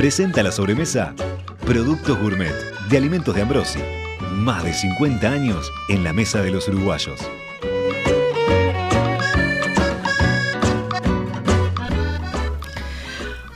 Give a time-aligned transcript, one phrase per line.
[0.00, 1.14] Presenta la sobremesa
[1.66, 2.54] Productos Gourmet
[2.88, 3.80] de Alimentos de Ambrosi.
[4.32, 7.20] Más de 50 años en la mesa de los uruguayos.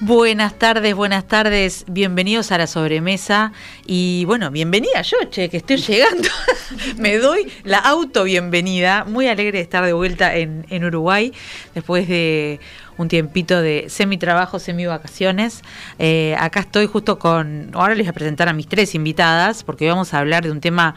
[0.00, 3.54] Buenas tardes, buenas tardes, bienvenidos a la sobremesa
[3.86, 6.28] y bueno, bienvenida yo, che, que estoy llegando.
[6.98, 11.32] Me doy la auto bienvenida, muy alegre de estar de vuelta en, en Uruguay
[11.74, 12.60] después de
[12.98, 15.62] un tiempito de semi-trabajo, semi-vacaciones.
[15.98, 19.88] Eh, acá estoy justo con, ahora les voy a presentar a mis tres invitadas porque
[19.88, 20.94] vamos a hablar de un tema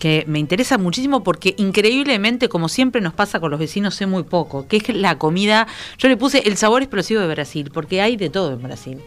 [0.00, 4.24] que me interesa muchísimo porque increíblemente, como siempre nos pasa con los vecinos, sé muy
[4.24, 8.16] poco, que es la comida, yo le puse el sabor explosivo de Brasil, porque hay
[8.16, 9.00] de todo en Brasil.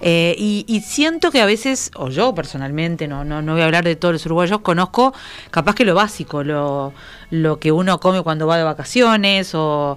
[0.00, 3.84] Eh, y, siento que a veces, o yo personalmente, no, no, no voy a hablar
[3.84, 5.14] de todos los uruguayos, conozco
[5.50, 6.92] capaz que lo básico, lo,
[7.30, 9.96] lo que uno come cuando va de vacaciones o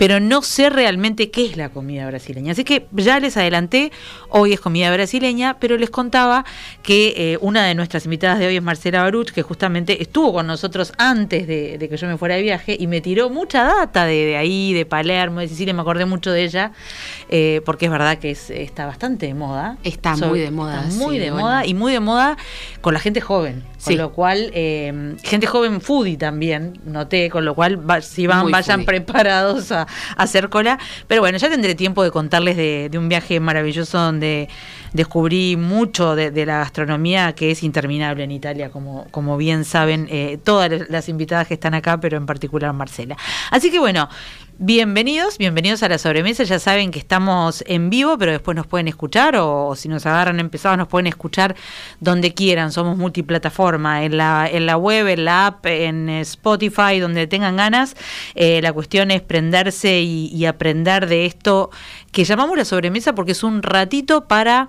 [0.00, 2.52] pero no sé realmente qué es la comida brasileña.
[2.52, 3.92] Así que ya les adelanté,
[4.30, 6.46] hoy es comida brasileña, pero les contaba
[6.82, 10.46] que eh, una de nuestras invitadas de hoy es Marcela Baruch, que justamente estuvo con
[10.46, 14.38] nosotros antes de, que yo me fuera de viaje y me tiró mucha data de,
[14.38, 16.72] ahí, de Palermo, de Sicilia, me acordé mucho de ella,
[17.28, 19.76] eh, porque es verdad que está bastante de moda.
[19.84, 20.82] Está muy de moda.
[20.92, 22.38] muy de moda y muy de moda
[22.80, 23.69] con la gente joven.
[23.84, 28.84] Con lo cual, eh, gente joven foodie también, noté, con lo cual si van, vayan
[28.84, 29.86] preparados a,
[30.16, 30.78] hacer cola.
[31.06, 34.48] Pero bueno, ya tendré tiempo de contarles de, un viaje maravilloso donde
[34.92, 40.38] descubrí mucho de, la gastronomía que es interminable en Italia, como, como bien saben eh,
[40.42, 43.16] todas las invitadas que están acá, pero en particular Marcela.
[43.50, 44.08] Así que bueno,
[44.62, 46.44] Bienvenidos, bienvenidos a la sobremesa.
[46.44, 50.38] Ya saben que estamos en vivo, pero después nos pueden escuchar o, si nos agarran
[50.38, 51.56] empezados nos pueden escuchar
[51.98, 52.70] donde quieran.
[52.70, 57.96] Somos multiplataforma, en la, en la web, en la app, en Spotify, donde tengan ganas.
[58.34, 61.70] Eh, la cuestión es prenderse y aprender de esto
[62.12, 64.68] que llamamos la sobremesa porque es un ratito para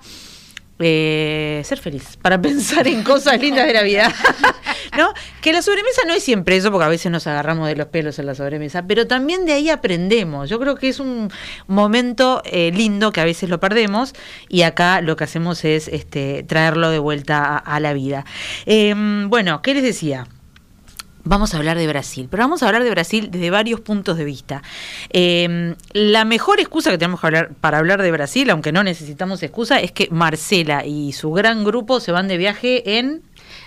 [0.81, 4.13] eh, ser feliz, para pensar en cosas lindas de la vida.
[4.97, 5.13] ¿No?
[5.41, 8.19] Que la sobremesa no es siempre eso, porque a veces nos agarramos de los pelos
[8.19, 10.49] en la sobremesa, pero también de ahí aprendemos.
[10.49, 11.31] Yo creo que es un
[11.67, 14.13] momento eh, lindo que a veces lo perdemos
[14.49, 18.25] y acá lo que hacemos es este, traerlo de vuelta a, la vida.
[18.65, 20.27] Em, bueno, ¿qué les decía?
[21.23, 24.25] Vamos a hablar de Brasil, pero vamos a hablar de Brasil desde varios puntos de
[24.25, 24.63] vista.
[25.09, 29.43] Em, la mejor excusa que tenemos que hablar, para hablar de Brasil, aunque no necesitamos
[29.43, 33.21] excusa, es que Marcela y su gran grupo se van de viaje en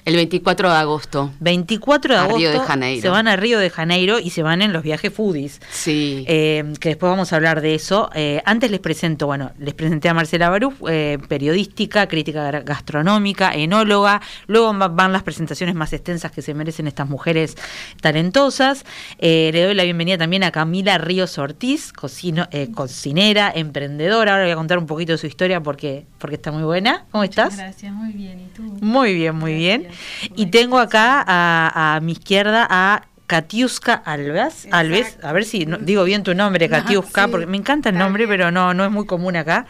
[0.04, 1.30] el 24 de agosto.
[1.40, 2.38] 24 de agosto.
[2.38, 3.00] Río de Janeiro.
[3.02, 5.62] Se van a Río de Janeiro y se van en los viajes foodies.
[5.70, 6.24] Sí.
[6.28, 8.10] Eh, que después vamos a hablar de eso.
[8.14, 14.20] Eh, antes les presento, bueno, les presenté a Marcela Barú, eh, periodística, crítica gastronómica, enóloga.
[14.46, 17.56] Luego van las presentaciones más extensas que se merecen estas mujeres
[18.02, 18.84] talentosas.
[19.18, 24.32] le doy la bienvenida también a Camila Ríos Ortiz, cocinera, emprendedora.
[24.32, 27.06] Ahora voy a contar un poquito de su historia porque, porque está muy buena.
[27.10, 27.56] ¿Cómo estás?
[27.56, 28.40] Gracias, muy bien.
[28.40, 28.62] ¿Y tú?
[28.82, 29.93] Muy bien, muy bien.
[30.36, 36.22] Y tengo acá a, mi izquierda a Katiuska Alves, Alves, a ver si digo bien
[36.22, 39.66] tu nombre, Katiuska, porque me encanta el nombre, pero no, no es muy común acá.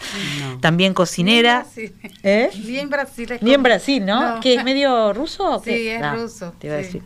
[0.60, 1.66] También cocinera.
[2.22, 2.50] ¿Eh?
[2.64, 3.38] Ni en Brasil.
[3.40, 4.40] Ni en Brasil, ¿no?
[4.40, 5.62] ¿Que es medio ruso?
[5.64, 6.54] Sí, es ruso.
[6.58, 7.02] Te iba a decir.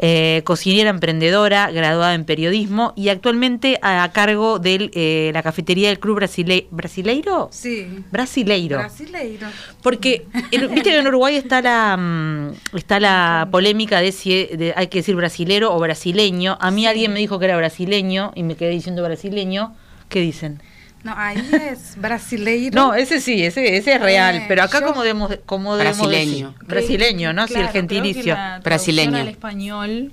[0.00, 5.98] Eh, cocinera emprendedora, graduada en periodismo y actualmente a, cargo de eh, la cafetería del
[5.98, 7.48] Club Brasile Brasileiro.
[7.50, 8.04] Sí.
[8.12, 8.78] Brasileiro.
[8.78, 9.48] Brasileiro.
[9.82, 14.98] Porque, viste que en Uruguay está la mm, está la polémica de si hay que
[14.98, 16.56] decir brasilero o brasileño.
[16.60, 19.74] A mí alguien me dijo que era brasileño y me quedé diciendo brasileño.
[20.08, 20.62] ¿Qué dicen?
[21.04, 22.74] No, ahí es brasileiro.
[22.74, 26.54] No, ese sí, ese, ese es real, eh, pero acá como debemos, como brasileño.
[26.66, 27.46] brasileño, ¿no?
[27.46, 28.36] si el gentilicio.
[28.62, 29.16] brasileño.
[29.16, 30.12] al español,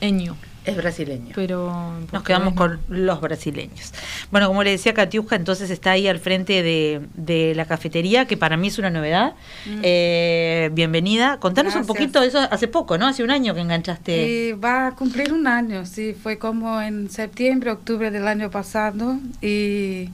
[0.00, 0.36] eño.
[0.70, 1.32] Es brasileño.
[1.34, 3.92] Pero nos quedamos con los brasileños.
[4.30, 8.56] Bueno, como le decía Katiuska, entonces está ahí al frente de, la cafetería, que para
[8.56, 9.34] mí es una novedad.
[9.66, 9.80] Mm.
[9.82, 11.38] Eh, bienvenida.
[11.38, 13.06] Contanos un poquito de eso hace poco, ¿no?
[13.06, 14.54] Hace un año que enganchaste.
[14.54, 16.14] va a cumplir un año, sí.
[16.20, 19.18] Fue como en septiembre, octubre del año pasado.
[19.42, 20.10] Y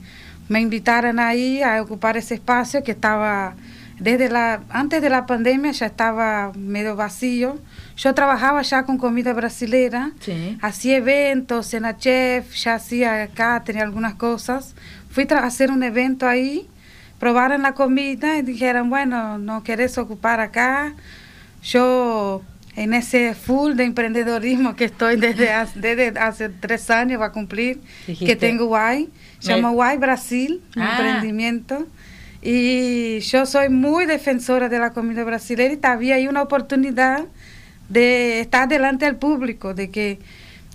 [0.49, 3.55] me invitaron ahí a ocupar ese espacio que estaba
[3.99, 7.57] desde la antes de la pandemia ya estaba medio vacío
[7.97, 10.11] yo trabajaba ya con comida brasilera,
[10.61, 14.75] hacía eventos, cena chef, ya hacía acá, tenía algunas cosas.
[15.09, 16.67] Fui a hacer un evento ahí,
[17.19, 20.93] probaran la comida y dijeran, bueno, no querés ocupar acá.
[21.63, 22.43] Yo
[22.75, 27.31] en ese full de emprendedorismo que estoy desde hace, desde hace tres años, va a
[27.31, 29.09] cumplir, que tengo Guay,
[29.39, 30.91] se llama Guay Brasil, ah.
[30.91, 31.87] emprendimiento.
[32.49, 37.25] Y yo soy muy defensora de la comida brasileña y todavía hay una oportunidad
[37.89, 40.19] de estar delante del público, de que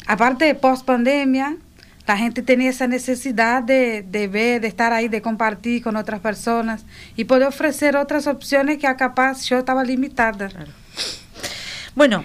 [0.07, 1.57] aparte de post pandemia,
[2.07, 6.21] la gente tenía esa necesidad de, de, ver, de estar ahí, de compartir con otras
[6.21, 6.85] personas
[7.17, 10.51] y poder ofrecer otras opciones que a capaz yo estaba limitada.
[11.94, 12.25] Bueno,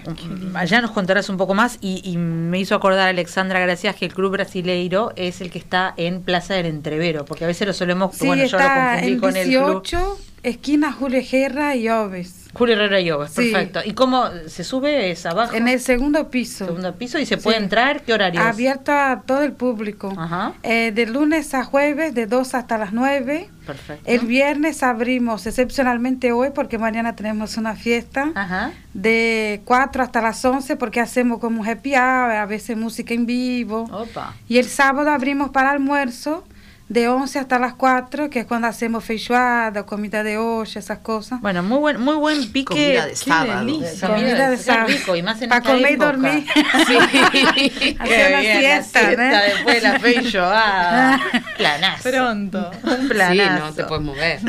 [0.54, 4.32] allá nos contarás un poco más y, me hizo acordar Alexandra Gracias que el Club
[4.32, 8.26] Brasileiro es el que está en Plaza del Entrevero, porque a veces lo solemos, sí,
[8.26, 10.18] bueno, yo lo confundí con el club.
[10.42, 12.37] esquina Julio Guerra y Oves.
[12.54, 13.80] Julio Herrera Yoga, perfecto.
[13.84, 15.10] ¿Y cómo se sube?
[15.10, 15.54] ¿Es abajo?
[15.54, 16.66] En el segundo piso.
[16.66, 18.40] Segundo piso y se puede entrar, ¿qué horario?
[18.40, 20.12] Abierto a todo el público.
[20.16, 20.54] Ajá.
[20.62, 23.50] Eh, de lunes a jueves, de 2 hasta las 9.
[23.66, 24.02] Perfecto.
[24.10, 28.72] El viernes abrimos, excepcionalmente hoy, porque mañana tenemos una fiesta, Ajá.
[28.94, 33.82] de 4 hasta las 11, porque hacemos como happy hour, a veces música en vivo.
[33.92, 34.34] Opa.
[34.48, 36.44] Y el sábado abrimos para almuerzo
[36.88, 41.38] de 11 hasta las 4, que es cuando hacemos feijoada, comida de olla, esas cosas.
[41.42, 42.64] Bueno, muy buen muy buen pique.
[42.64, 43.66] Comida de sábado.
[44.00, 44.86] Comida de sábado.
[44.88, 46.46] Rico, y más en Para comer y dormir.
[46.86, 46.96] Sí.
[47.98, 51.20] Hacer una siesta, la después de la feijoada.
[51.58, 52.10] planazo.
[52.10, 52.70] Pronto.
[52.84, 53.54] Un planazo.
[53.56, 54.40] Sí, no te puedes mover.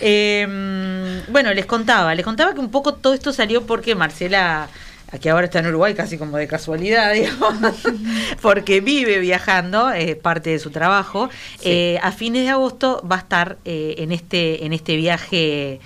[0.00, 4.68] eh, bueno, les contaba, les contaba que un poco todo esto salió porque Marcela
[5.12, 7.52] aquí ahora está en Uruguay casi como de casualidad, digamos,
[8.40, 11.28] porque vive viajando, es parte de su trabajo.
[11.62, 15.80] Eh, a fines de agosto va a estar eh, en este en este viaje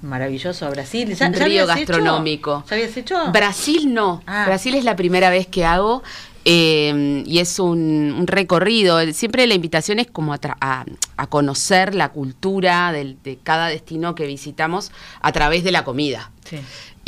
[0.00, 1.12] maravilloso a Brasil.
[1.14, 2.64] ¿Ya, río gastronómico.
[2.68, 3.32] ¿Ya habías hecho?
[3.32, 4.22] Brasil no.
[4.26, 4.44] Ah.
[4.46, 6.02] Brasil es la primera vez que hago.
[6.44, 9.00] Eh, y es un, recorrido.
[9.12, 10.84] Siempre la invitación es como a,
[11.28, 16.30] conocer la cultura de cada destino que visitamos a través de la comida.
[16.48, 16.58] Sí.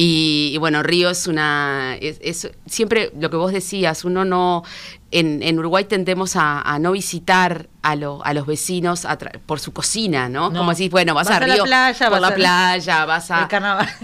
[0.03, 1.95] Y, bueno, Río es una.
[2.01, 4.65] Es, siempre lo que vos decías, uno no.
[5.11, 9.07] En, Uruguay tendemos a, no visitar a, a los vecinos
[9.45, 10.55] por su cocina, ¿no?
[10.55, 13.47] Como decís, bueno, vas, a Río playa, por la playa, vas a,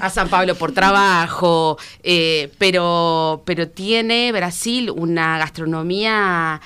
[0.00, 6.60] a, San Pablo por trabajo, eh, pero, pero tiene Brasil una gastronomía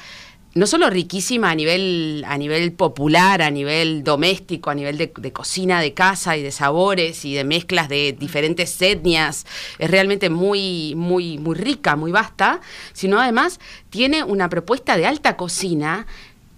[0.54, 5.80] no solo riquísima a nivel, a nivel popular, a nivel doméstico, a nivel de, cocina
[5.80, 9.46] de casa y de sabores y de mezclas de diferentes etnias,
[9.78, 12.60] es realmente muy, muy, muy rica, muy vasta,
[12.92, 13.60] sino además
[13.90, 16.06] tiene una propuesta de alta cocina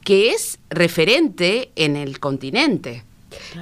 [0.04, 3.04] que es referente en el continente.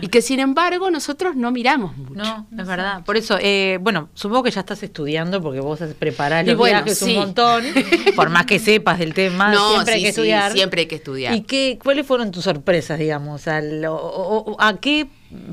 [0.00, 2.14] Y que sin embargo nosotros no miramos mucho.
[2.14, 3.04] No, es verdad.
[3.04, 7.02] Por eso, eh, bueno, supongo que ya estás estudiando porque vos preparás los bueno, viajes
[7.02, 7.64] un montón,
[8.16, 10.52] por más que sepas del tema, siempre hay que estudiar.
[10.52, 11.34] siempre hay que estudiar.
[11.34, 13.42] ¿Y qué, cuáles fueron tus sorpresas, digamos?
[13.46, 15.08] ¿A qué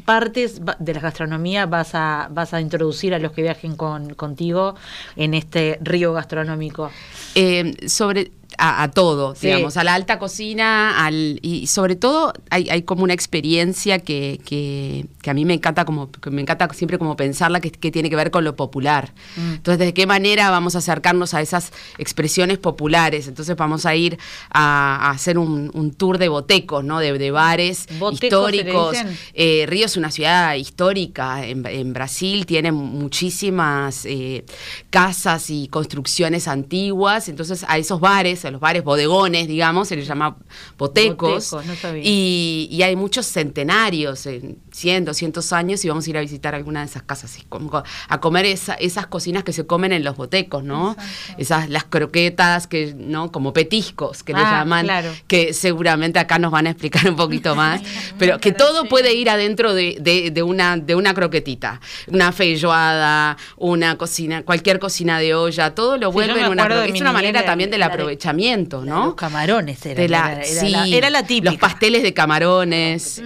[0.05, 4.75] partes de la gastronomía vas a, vas a introducir a los que viajen con, contigo
[5.15, 6.91] en este río gastronómico?
[7.35, 12.81] Eh, sobre a, todo, digamos, a la alta cocina, al, y sobre todo hay, hay
[12.81, 17.59] como una experiencia que, que, a mí me encanta como me encanta siempre como pensarla
[17.59, 19.13] que, tiene que ver con lo popular.
[19.35, 19.53] Mm.
[19.55, 23.27] Entonces, ¿de qué manera vamos a acercarnos a esas expresiones populares?
[23.27, 24.17] Entonces vamos a ir
[24.49, 26.99] a, hacer un, tour de botecos, ¿no?
[26.99, 28.97] De, bares históricos.
[29.33, 34.45] Eh, Río es una ciudad histórica en, Brasil, tiene muchísimas eh,
[34.89, 40.07] casas y construcciones antiguas, entonces a esos bares a los bares bodegones, digamos, se les
[40.07, 40.37] llama
[40.77, 41.55] botecos.
[42.03, 46.81] y, hay muchos centenarios, en 100, 200 años, y vamos a ir a visitar alguna
[46.81, 47.37] de esas casas,
[48.09, 50.95] a comer esas cocinas que se comen en los botecos, ¿no?
[51.37, 53.31] Esas, las croquetas, que, ¿no?
[53.31, 54.87] Como petiscos, que le ah, llaman,
[55.27, 57.81] que seguramente acá nos van a explicar un poquito más,
[58.17, 64.43] pero que todo puede ir adentro de, una, de una croquetita, una feijoada, una cocina,
[64.43, 68.37] cualquier cocina de olla, todo lo vuelve en una Es una manera también del aprovechamiento
[68.85, 69.05] ¿no?
[69.05, 71.51] Los camarones era, la, era, la, típica.
[71.51, 73.21] Los pasteles de camarones.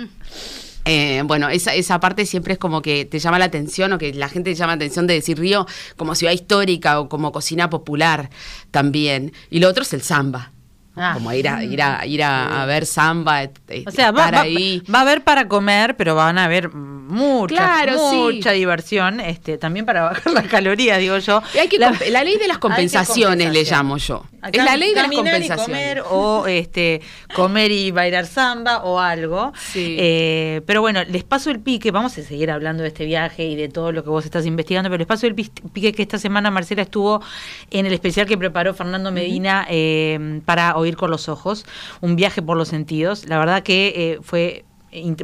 [0.85, 4.13] Eh, bueno, esa, esa parte siempre es como que te llama la atención o que
[4.13, 7.69] la gente te llama la atención de decir Río como ciudad histórica o como cocina
[7.69, 8.29] popular
[8.71, 9.33] también.
[9.49, 10.51] Y lo otro es el samba.
[10.95, 11.11] Ah.
[11.13, 13.49] Como ir a, ir a, ir a, ver samba,
[13.85, 14.83] o sea, va, ahí.
[14.93, 20.01] Va, a haber para comer, pero van a haber mucha, mucha diversión, este, también para
[20.03, 21.41] bajar las calorías, digo yo.
[21.59, 24.25] hay que la, ley de las compensaciones le llamo yo.
[24.51, 25.65] Es la ley de las compensaciones.
[25.65, 27.01] comer o este,
[27.35, 29.53] comer y bailar samba o algo.
[29.75, 33.55] Eh, pero bueno, les paso el pique, vamos a seguir hablando de este viaje y
[33.55, 36.51] de todo lo que vos estás investigando, pero les paso el pique que esta semana
[36.51, 37.21] Marcela estuvo
[37.69, 41.65] en el especial que preparó Fernando Medina eh, para oír con los ojos,
[42.01, 43.27] un viaje por los sentidos.
[43.27, 44.65] La verdad que eh, fue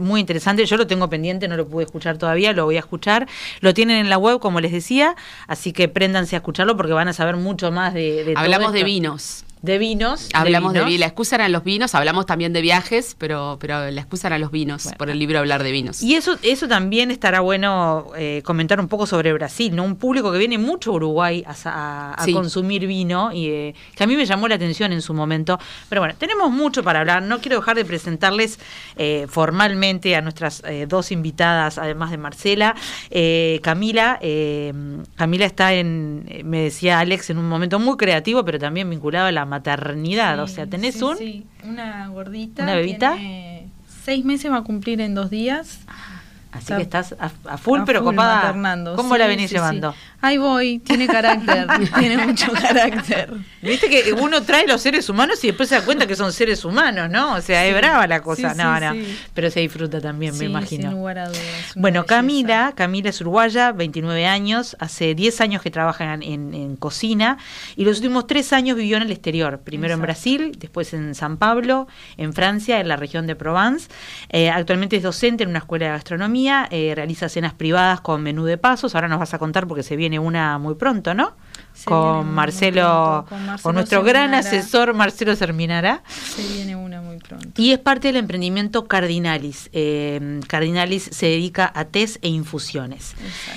[0.02, 0.66] muy interesante.
[0.66, 3.28] Yo lo tengo pendiente, no lo pude escuchar todavía, lo voy a escuchar.
[3.62, 5.16] Lo tienen en la web, como les decía,
[5.48, 8.84] así que préndanse a escucharlo porque van a saber mucho más de, de Hablamos de
[8.84, 9.44] vinos.
[9.62, 10.30] De vinos.
[10.34, 11.00] Hablamos de, vinos.
[11.00, 14.52] La excusa eran los vinos, hablamos también de viajes, pero, pero la excusa eran los
[14.52, 16.02] vinos, por el libro hablar de vinos.
[16.04, 19.84] Y eso, eso también estará bueno eh, comentar un poco sobre Brasil, ¿no?
[19.84, 24.16] Un público que viene mucho a Uruguay a, consumir vino y eh, que a mí
[24.16, 25.60] me llamó la atención en su momento.
[25.90, 27.24] Pero bueno, tenemos mucho para hablar.
[27.24, 28.60] No quiero dejar de presentarles
[28.96, 32.76] eh, formalmente a nuestras dos invitadas, además de Marcela.
[33.62, 34.20] Camila,
[35.16, 39.32] Camila está en, me decía Alex, en un momento muy creativo, pero también vinculado a
[39.32, 40.40] la maternidad.
[40.40, 41.18] o sea, tenés un...
[41.18, 42.64] Sí, una gordita.
[42.64, 43.16] ¿Una bebita?
[43.16, 43.68] Tiene
[44.04, 45.80] seis meses va a cumplir en dos días.
[46.52, 48.54] Así que estás a, full, pero copada.
[48.96, 49.94] ¿Cómo la venís llevando?
[50.20, 51.68] Ahí voy, tiene carácter,
[52.00, 53.32] tiene mucho carácter.
[53.62, 56.66] Viste que uno trae los seres humanos y después se da cuenta que son seres
[56.66, 57.36] humanos, ¿no?
[57.36, 58.56] O sea, es brava la cosa.
[58.56, 59.00] no, no.
[59.36, 60.90] Pero se disfruta también, me imagino.
[60.90, 65.70] Sin lugar a dudas, bueno, Camila, Camila es uruguaya, 29 años, hace 10 años que
[65.70, 67.38] trabaja en, cocina
[67.76, 69.60] y los últimos 3 años vivió en el exterior.
[69.60, 73.90] Primero en Brasil, después en San Pablo, en Francia, en la región de Provence.
[74.30, 78.46] Eh, actualmente es docente en una escuela de gastronomía, eh, realiza cenas privadas con menú
[78.46, 78.96] de pasos.
[78.96, 81.34] Ahora nos vas a contar porque se viene viene una muy pronto, ¿no?
[81.84, 83.26] Con Marcelo,
[83.62, 86.02] con nuestro gran asesor Marcelo Serminara.
[86.08, 87.62] Se viene una muy pronto.
[87.62, 89.70] Y es parte del emprendimiento Cardinalis.
[89.74, 93.16] Eh, Cardinalis se dedica a test e infusiones.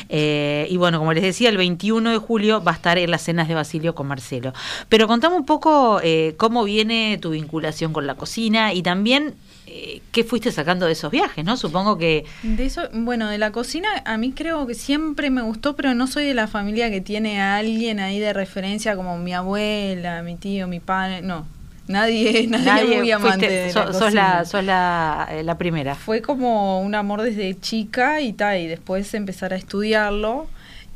[0.09, 3.23] Eh, y bueno, como les decía, el 21 de julio va a estar en las
[3.23, 4.53] cenas de Basilio con Marcelo.
[4.89, 9.35] Pero contame un poco eh, cómo viene tu vinculación con la cocina y también
[9.73, 11.57] eh, ¿qué fuiste sacando de esos viajes, no?
[11.57, 12.25] Supongo que...
[12.43, 16.09] De eso, bueno, de la cocina a mí creo que siempre me gustó, pero no
[16.09, 20.35] soy de la familia que tiene a alguien ahí de referencia como mi abuela, mi
[20.35, 21.47] tío, mi padre, no.
[21.87, 25.95] Nadie, nadie, muy amante de la sos, la, sos la, eh, la, primera.
[25.95, 30.49] Fue como un amor desde chica y tal, y después empezar a estudiarlo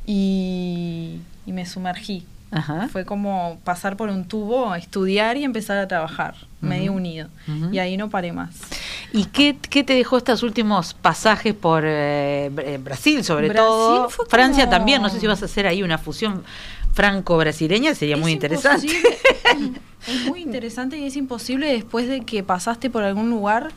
[0.05, 2.27] y, y me sumergí.
[2.93, 7.29] Fue como pasar por un tubo, estudiar y empezar a trabajar, medio unido.
[7.73, 8.55] Y ahí no paré más.
[9.13, 14.09] ¿Y qué, te dejó estos últimos pasajes por eh, Brasil, sobre todo?
[14.29, 16.45] Francia también, no sé si vas a hacer ahí una fusión
[16.93, 18.87] franco-brasileña, sería muy interesante.
[20.07, 23.73] es muy interesante y es imposible después de que pasaste por algún lugar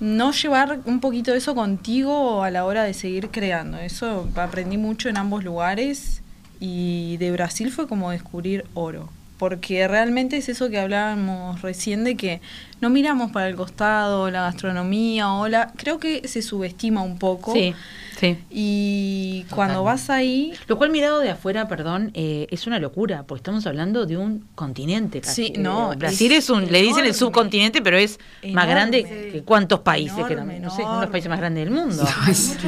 [0.00, 3.78] no llevar un poquito de eso contigo a la hora de seguir creando.
[3.78, 6.22] Eso aprendí mucho en ambos lugares
[6.60, 9.08] y de Brasil fue como descubrir oro,
[9.38, 12.40] porque realmente es eso que hablábamos recién de que
[12.80, 15.72] no miramos para el costado, la gastronomía o la...
[15.76, 17.52] Creo que se subestima un poco.
[17.52, 17.74] Sí
[18.18, 18.38] Sí.
[18.50, 20.54] Y cuando vas ahí...
[20.68, 24.48] Lo cual mirado de afuera, perdón, eh, es una locura, porque estamos hablando de un
[24.54, 25.20] continente.
[25.20, 25.46] Casi.
[25.46, 25.94] Sí, no.
[25.96, 28.18] Brasil es, un, le dicen el subcontinente, pero es
[28.52, 31.74] más grande que cuántos países, que no, sé, uno de los países más grandes del
[31.74, 32.04] mundo.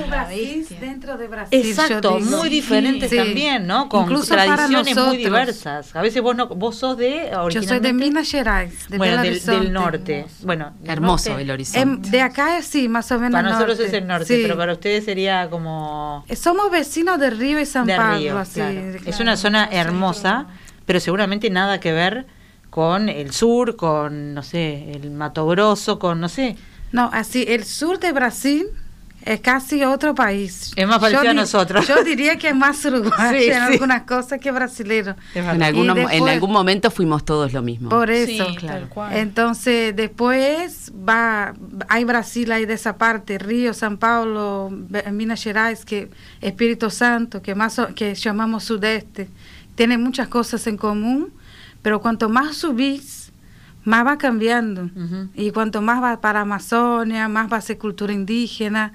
[0.09, 1.61] Brasil dentro de Brasil.
[1.61, 3.88] Exacto, muy diferentes también, ¿no?
[3.88, 5.97] Con tradiciones muy diversas.
[5.97, 9.73] A veces vos no, vos sos de Yo soy de Minas Gerais, de bueno, del,
[9.73, 9.98] norte.
[10.43, 11.81] Bueno, hermoso el horizonte.
[11.81, 13.33] Em, de acá sí, más o menos.
[13.33, 16.25] Para nosotros es el norte, pero para ustedes sería como...
[16.35, 18.43] Somos vecinos de Río y San Pablo,
[19.07, 20.47] Es una zona hermosa,
[20.87, 22.26] pero seguramente nada que ver
[22.71, 26.57] con el sur, con, no sé, el Mato Grosso, con, no sé.
[26.93, 28.67] No, así, el sur de Brasil
[29.28, 30.73] es casi otro país.
[30.75, 31.87] Es más parecido a nosotros.
[31.87, 35.16] Yo diría que es más uruguayo en algunas cosas que brasileño.
[35.35, 37.90] En, en algún momento fuimos todos lo mismo.
[37.90, 38.47] Por eso.
[38.56, 38.88] claro.
[39.11, 41.52] Entonces, después va,
[41.88, 44.70] hay Brasil ahí de esa parte, Río, San Paulo,
[45.12, 49.28] Minas Gerais, que Espíritu Santo, que más que llamamos sudeste,
[49.75, 51.35] tiene muchas cosas en común,
[51.82, 53.30] pero cuanto más subís,
[53.85, 54.90] más va cambiando.
[55.35, 58.92] Y cuanto más va para Amazonia, más va a ser cultura indígena.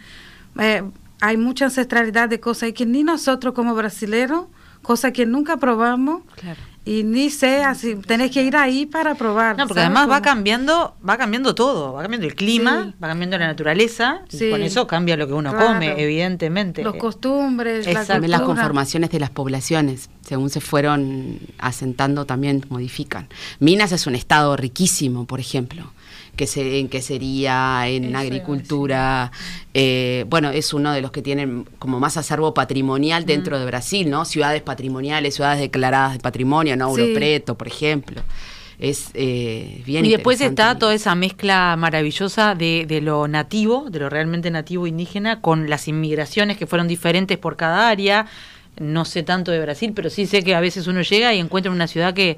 [0.60, 0.83] Eh,
[1.22, 4.48] hay mucha ancestralidad de cosas que ni nosotros como brasileros,
[4.81, 6.24] cosas que nunca probamos.
[6.86, 9.57] Y ni sé, así, tenés que ir ahí para probar.
[9.57, 13.48] No, porque además va cambiando, va cambiando todo, va cambiando el clima, va cambiando la
[13.48, 16.83] naturaleza, y con eso cambia lo que uno come, evidentemente.
[16.83, 23.29] Los costumbres, también las conformaciones de las poblaciones, según se fueron asentando, también modifican.
[23.60, 25.89] Minas es un estado riquísimo, por ejemplo
[26.35, 29.31] que se, en qué sería, en agricultura.
[29.73, 34.09] Eh, bueno, es uno de los que tienen como más acervo patrimonial dentro de Brasil,
[34.09, 34.25] ¿no?
[34.25, 36.93] Ciudades patrimoniales, ciudades declaradas de patrimonio, ¿no?
[36.93, 38.21] Preto, por ejemplo.
[38.79, 43.99] Es eh, bien Y después está toda esa mezcla maravillosa de, de lo nativo, de
[43.99, 48.25] lo realmente nativo indígena, con las inmigraciones que fueron diferentes por cada área.
[48.79, 51.71] No sé tanto de Brasil, pero sí sé que a veces uno llega y encuentra
[51.71, 52.37] una ciudad que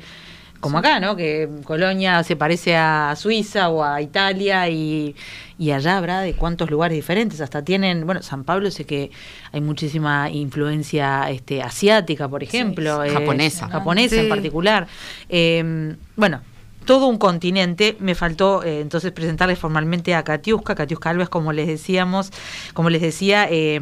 [0.66, 1.16] como acá, ¿no?
[1.16, 5.16] Que Colonia se parece a Suiza o a Italia y,
[5.60, 7.40] y allá habrá de cuántos lugares diferentes.
[7.40, 9.12] Hasta tienen, bueno, San Pablo sé que
[9.52, 13.04] hay muchísima influencia este, asiática, por ejemplo.
[13.04, 13.70] Eh, japonesa.
[13.70, 14.88] Japonesa en particular.
[15.30, 16.42] Eh, bueno,
[16.86, 17.96] todo un continente.
[18.00, 22.32] Me faltó eh, entonces presentarles formalmente a Katiuska, Katiuska Alves, como les decíamos,
[22.74, 23.80] como les decía, eh,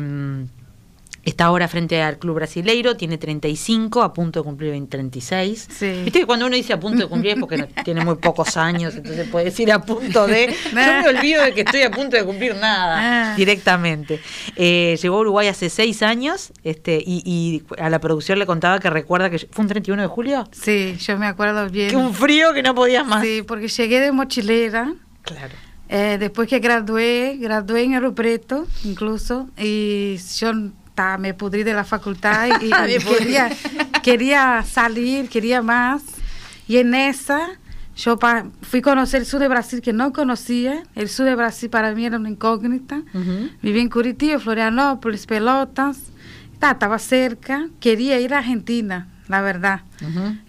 [1.24, 5.70] Está ahora frente al club brasileiro, tiene 35, a punto de cumplir 36.
[5.72, 6.02] Sí.
[6.04, 8.96] Viste que cuando uno dice a punto de cumplir es porque tiene muy pocos años,
[8.96, 10.54] entonces puede decir a punto de...
[10.72, 13.36] Yo me olvido de que estoy a punto de cumplir nada ah.
[13.38, 14.20] directamente.
[14.58, 18.90] Eh, llegó a Uruguay hace seis años este, y, a la producción le contaba que
[18.90, 20.50] recuerda que fue un 31 de julio.
[20.52, 21.90] Sí, yo me acuerdo bien.
[21.90, 23.24] Que un frío que no podías más.
[23.24, 24.94] Sí, porque llegué de mochilera.
[25.22, 25.54] Claro.
[25.90, 30.52] Eh, después que gradué, gradué en Aeropreto incluso, y yo
[31.20, 32.70] me pudrí de la facultad y,
[33.18, 33.50] quería,
[34.02, 36.04] quería salir, quería más.
[36.68, 37.50] Y en esa
[37.96, 38.18] yo
[38.62, 40.84] fui a conocer el sur de Brasil que no conocía.
[40.96, 43.04] El sur de Brasil para mí era una incógnita.
[43.62, 46.00] Viví en Curitiba, Florianópolis, Pelotas.
[46.54, 47.68] estaba cerca.
[47.80, 49.82] Quería ir a Argentina, la verdad.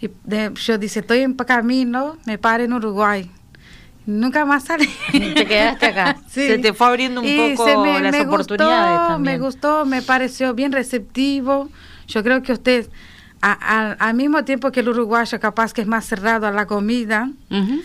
[0.00, 0.10] y
[0.54, 3.30] yo dije, estoy en camino, me paro en Uruguay.
[4.06, 4.88] Nunca más salí.
[5.12, 6.16] Te quedaste acá.
[6.28, 10.72] Se te fue abriendo un poco me, las oportunidades gustó, Me gustó, me pareció bien
[10.72, 11.70] receptivo.
[12.06, 12.90] Yo creo que usted,
[13.40, 17.30] al mismo tiempo que el uruguayo capaz que es más cerrado a la comida,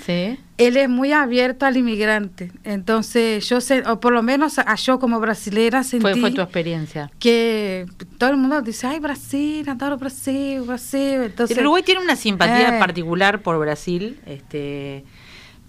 [0.06, 0.38] sí.
[0.58, 2.52] él es muy abierto al inmigrante.
[2.66, 6.02] Entonces, yo sé, o por lo menos yo como brasilera sentí...
[6.02, 7.10] Fue, fue tu experiencia.
[7.18, 7.86] Que
[8.18, 11.22] todo el mundo dice, ay, Brasil, adoro Brasil, Brasil.
[11.24, 12.80] Entonces, el Uruguay tiene una simpatía eh.
[12.80, 15.06] particular por Brasil, este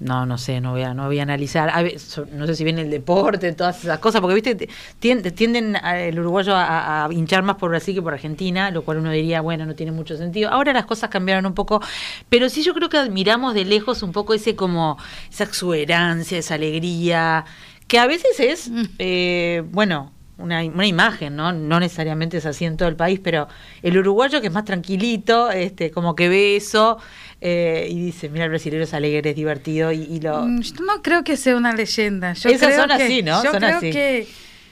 [0.01, 1.71] no, no sé, no voy a, no voy a analizar.
[2.33, 7.07] no sé si viene el deporte, todas esas cosas, porque viste, tienden, el uruguayo a,
[7.11, 10.17] hinchar más por Brasil que por Argentina, lo cual uno diría, bueno, no tiene mucho
[10.17, 10.51] sentido.
[10.51, 11.83] Ahora las cosas cambiaron un poco,
[12.31, 14.97] pero sí yo creo que admiramos de lejos un poco ese como,
[15.31, 17.45] esa exuberancia, esa alegría,
[17.87, 18.83] que a veces es, mm.
[18.99, 21.53] eh, bueno, una, una, imagen, ¿no?
[21.53, 23.49] No necesariamente es así en todo el país, pero
[23.83, 26.99] el uruguayo que es más tranquilito, este, como que ve eso
[27.41, 30.45] eh, y dice, mira, el brasileño es alegre, es divertido y, lo...
[30.45, 32.33] Mm, yo no creo que sea una leyenda.
[32.35, 33.43] Yo Esas son así, ¿no?
[33.43, 34.29] Yo creo que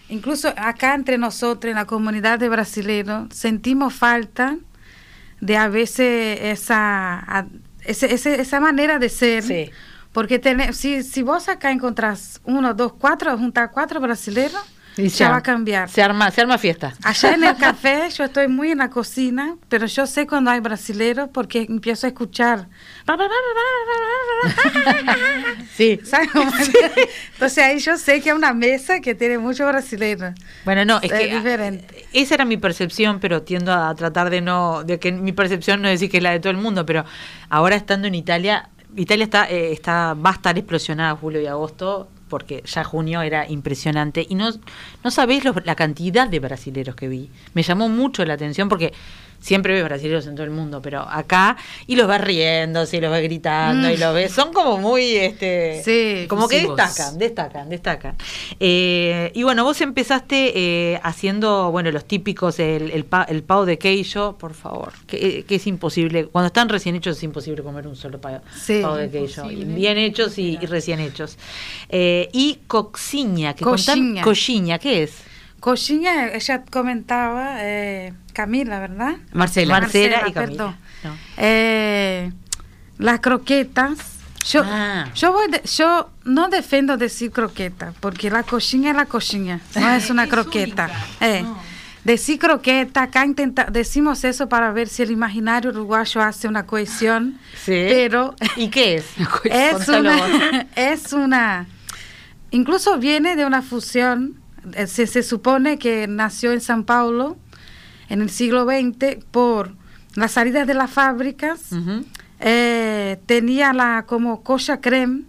[0.08, 4.58] incluso acá entre nosotros, en la comunidad de brasileños, sentimos falta
[5.40, 7.46] de a veces esa,
[7.84, 9.42] esa manera de ser.
[9.42, 9.70] Sí.
[10.12, 10.40] Porque
[10.72, 14.62] si, si vos acá encontrás uno, dos, cuatro, juntar cuatro brasileños,
[15.06, 15.88] ya, va a cambiar.
[15.88, 16.94] Se arma, se arma fiesta.
[17.02, 20.60] Allá en el café yo estoy muy en la cocina, pero yo sé cuando hay
[20.60, 22.68] brasileros porque empiezo a escuchar.
[25.74, 26.00] sí.
[27.32, 30.34] Entonces ahí yo sé que hay una mesa que tiene muchos brasileños.
[30.64, 32.06] Bueno, no, es, que diferente.
[32.12, 35.88] esa era mi percepción, pero tiendo a tratar de no, de que mi percepción no
[35.88, 37.04] es decir que es la de todo el mundo, pero
[37.48, 42.08] ahora estando en Italia, Italia está, eh, está, va a estar explosionada julio y agosto
[42.28, 44.50] porque ya junio era impresionante y no,
[45.02, 47.30] no sabéis la cantidad de brasileros que vi.
[47.54, 48.92] Me llamó mucho la atención porque
[49.40, 53.10] siempre ves brasileños en todo el mundo, pero acá, y los vas riendo, y los
[53.10, 54.00] vas gritando, y mm.
[54.00, 58.16] los ves, son como muy, este, sí, como que destacan, destacan, destacan.
[58.60, 63.78] Eh, y bueno, vos empezaste eh, haciendo, bueno, los típicos, el, el, el pavo de
[63.78, 68.20] queijo, por favor, que, es imposible, cuando están recién hechos es imposible comer un solo
[68.20, 68.40] pavo,
[68.96, 71.38] de queijo, bien hechos y, recién hechos.
[71.88, 75.28] Eh, y coxiña, que coxiña, ¿qué es?
[75.60, 79.16] Coxiña, ella comentaba, eh, Camila, ¿verdad?
[79.32, 79.80] Marcela.
[79.80, 80.76] Marcela, y Camila.
[81.36, 82.32] Eh,
[82.98, 83.98] las croquetas.
[84.46, 85.06] Yo, ah.
[85.14, 90.10] yo, voy yo no defiendo decir croqueta, porque la coxinha es la coxinha, no es
[90.10, 90.88] una croqueta.
[91.20, 91.44] Eh,
[92.08, 97.38] Decir croqueta, acá intenta, decimos eso para ver si el imaginario uruguayo hace una cohesión.
[97.64, 97.84] Sí.
[97.86, 98.34] Pero.
[98.56, 99.04] ¿Y qué es?
[99.44, 101.66] es, una, es una.
[102.50, 104.37] Incluso viene de una fusión
[104.74, 107.36] eh, se, supone que nació en San Paulo
[108.08, 109.74] en el siglo XX por
[110.14, 111.70] las salidas de las fábricas.
[112.40, 115.22] Eh, tenía la como cocha creme,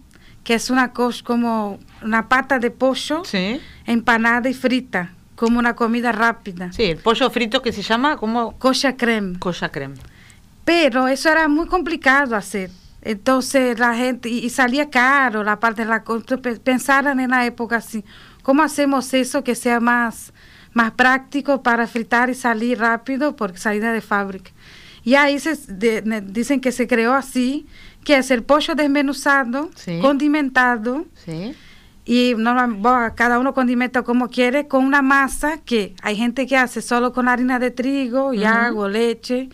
[0.43, 3.23] que es una como una pata de pollo
[3.85, 6.71] empanada y frita, como una comida rápida.
[6.71, 9.39] Sí, el pollo frito que se llama como cocha creme.
[9.39, 9.95] Cocha creme.
[10.65, 12.69] Pero eso era muy complicado hacer.
[13.01, 16.03] Entonces la gente, y, salía caro la parte de la
[16.63, 18.03] pensaran en la época así,
[18.49, 20.33] ¿Cómo hacemos eso que sea más,
[20.73, 24.49] más práctico para fritar y salir rápido por salida de fábrica?
[25.03, 25.55] Y ahí se,
[26.23, 27.67] dicen que se creó así,
[28.03, 29.69] que es el pollo desmenuzado,
[30.01, 31.05] condimentado.
[32.05, 32.55] Y no,
[33.13, 37.27] cada uno condimenta como quiere, con una masa que hay gente que hace solo con
[37.27, 39.49] harina de trigo y hago leche.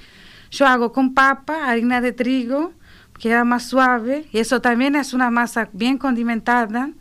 [0.51, 2.71] Yo hago con papa, harina de trigo,
[3.19, 4.29] queda más suave.
[4.31, 6.91] Y eso también es una masa bien condimentada.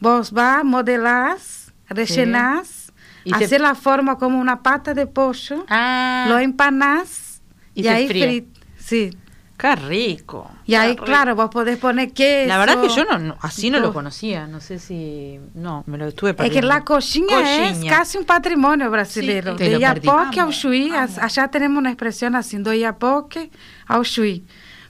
[0.00, 2.92] Vos vas, modelás, rellenás,
[3.32, 6.26] hacer la forma como una pata de pollo, ah.
[6.28, 7.40] lo empanás
[7.74, 8.46] y, ahí frit
[8.78, 9.10] Sí,
[9.56, 10.50] Qué rico.
[10.66, 12.48] Y ahí, claro, vos podés poner queso.
[12.48, 14.46] La verdad que yo no, así no lo conocía.
[14.46, 15.38] No sé si.
[15.54, 16.58] No, me lo estuve perdiendo.
[16.58, 19.54] Es que la coxinha, es casi un patrimonio brasileño.
[19.54, 20.92] de Iapoque al Chuy.
[20.92, 23.50] Allá tenemos una expresión así: do Iapoque
[23.86, 24.44] al Chuy.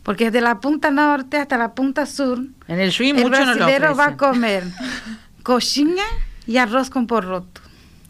[0.05, 2.39] Porque es de la punta norte hasta la punta sur.
[2.69, 4.63] En el Chuy mucho no lo va a comer
[5.43, 6.05] coxinha
[6.47, 7.61] y arroz con porroto.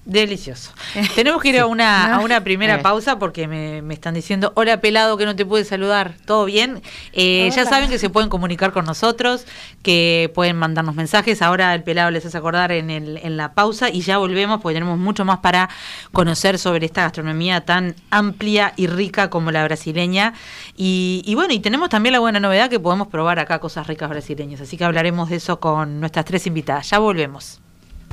[0.06, 0.70] Delicioso.
[1.14, 5.16] Tenemos que ir a una, a una primera pausa porque me, están diciendo, hola pelado
[5.16, 6.82] que no te puede saludar, ¿todo bien?
[7.14, 9.46] Eh, ya saben que se pueden comunicar con nosotros,
[9.82, 13.88] que pueden mandarnos mensajes, ahora el pelado les hace acordar en, el, en la pausa
[13.88, 15.70] y ya volvemos porque tenemos mucho más para
[16.12, 20.34] conocer sobre esta gastronomía tan amplia y rica como la brasileña.
[20.76, 24.10] Y, y bueno, y tenemos también la buena novedad que podemos probar acá cosas ricas
[24.10, 26.90] brasileñas, así que hablaremos de eso con nuestras tres invitadas.
[26.90, 27.63] Ya volvemos.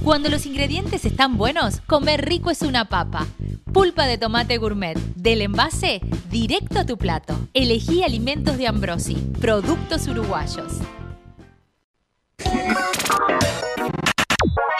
[0.03, 3.27] Cuando los ingredientes están buenos, comer rico es una papa.
[3.71, 7.37] Pulpa de tomate gourmet, del envase directo a tu plato.
[7.53, 10.73] Elegí alimentos de Ambrosi, productos uruguayos.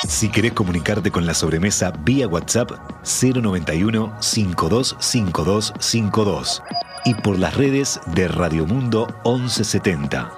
[0.07, 2.71] Si querés comunicarte con la sobremesa vía WhatsApp
[3.03, 6.63] 091 525252
[7.05, 10.31] y por las redes de Radio Mundo 1170.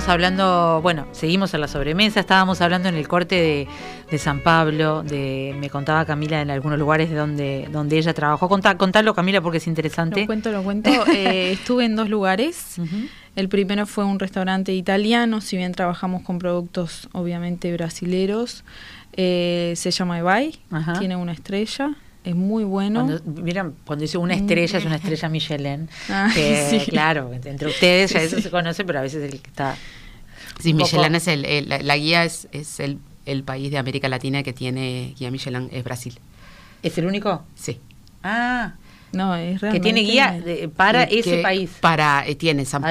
[0.00, 3.68] Estábamos hablando, bueno, seguimos en la sobremesa, estábamos hablando en el corte
[4.10, 8.48] de, San Pablo, de me contaba Camila en algunos lugares de donde, donde ella trabajó.
[8.48, 10.20] Contá, contalo Camila porque es interesante.
[10.22, 10.90] Lo cuento, lo cuento.
[11.10, 12.76] Eh, estuve en dos lugares.
[13.36, 18.64] El primero fue un restaurante italiano, si bien trabajamos con productos obviamente brasileros.
[19.12, 20.60] Eh, se llama Ebay,
[20.98, 23.06] tiene una estrella es muy bueno.
[23.06, 25.88] Cuando, cuando dice una estrella, es una estrella Michelin.
[26.34, 29.76] que, Claro, entre ustedes ya eso se conoce, pero a veces el que está.
[30.58, 34.52] Sí, Michelin es el, la, guía es, es el, el, país de América Latina que
[34.52, 36.18] tiene guía Michelin, es Brasil.
[36.82, 37.44] ¿Es el único?
[37.54, 37.80] Sí.
[38.22, 38.74] Ah,
[39.12, 39.70] no, es realmente...
[39.72, 40.42] Que tiene guía
[40.76, 41.70] para ese país.
[41.80, 42.84] Para, eh, tiene San,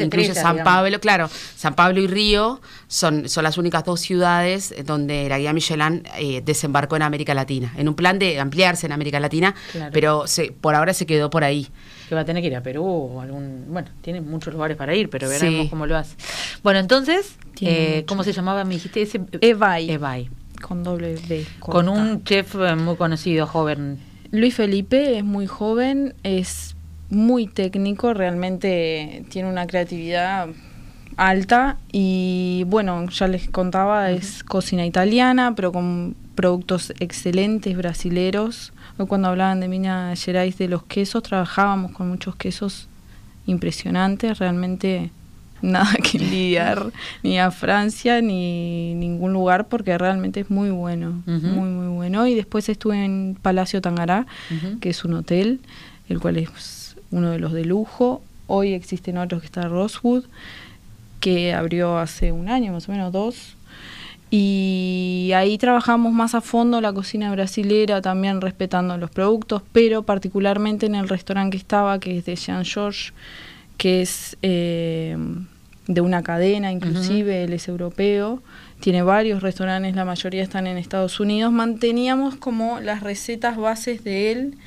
[0.00, 5.28] incluye San Pablo, claro, San Pablo y Río son, son las únicas dos ciudades donde
[5.28, 9.18] la guía Michelin eh, desembarcó en América Latina, en un plan de ampliarse en América
[9.18, 9.54] Latina,
[9.92, 11.68] pero se, por ahora se quedó por ahí.
[12.08, 13.64] Que va a tener que ir a Perú o algún...
[13.68, 16.16] Bueno, tiene muchos lugares para ir, pero veremos cómo lo hace.
[16.62, 18.64] Bueno, entonces, eh, ¿cómo se llamaba?
[18.64, 19.22] Me dijiste ese...
[19.40, 19.90] Evay.
[19.90, 20.28] Evay.
[20.60, 21.46] Con doble B.
[21.58, 26.74] Con un chef muy conocido, joven Luis Felipe es muy joven, es
[27.10, 30.48] muy técnico, realmente tiene una creatividad
[31.18, 38.72] alta y bueno, ya les contaba, es cocina italiana, pero con productos excelentes brasileros.
[38.96, 42.88] Hoy cuando hablaban de Minas Gerais de los quesos, trabajábamos con muchos quesos
[43.44, 45.10] impresionantes, realmente
[45.62, 51.70] nada que envidiar ni a Francia ni ningún lugar porque realmente es muy bueno, muy
[51.70, 52.26] muy bueno.
[52.26, 54.26] Y después estuve en Palacio Tangará,
[54.80, 55.60] que es un hotel,
[56.08, 58.22] el cual es uno de los de lujo.
[58.46, 60.24] Hoy existen otros que está Rosewood,
[61.20, 63.56] que abrió hace un año, más o menos dos.
[64.34, 70.86] Y ahí trabajamos más a fondo la cocina brasilera, también respetando los productos, pero particularmente
[70.86, 73.12] en el restaurante que estaba, que es de Jean Georges,
[73.76, 75.18] que es eh,
[75.94, 78.42] de una cadena, inclusive él es europeo,
[78.80, 84.32] tiene varios restaurantes, la mayoría están en Estados Unidos, manteníamos como las recetas bases de
[84.32, 84.58] él,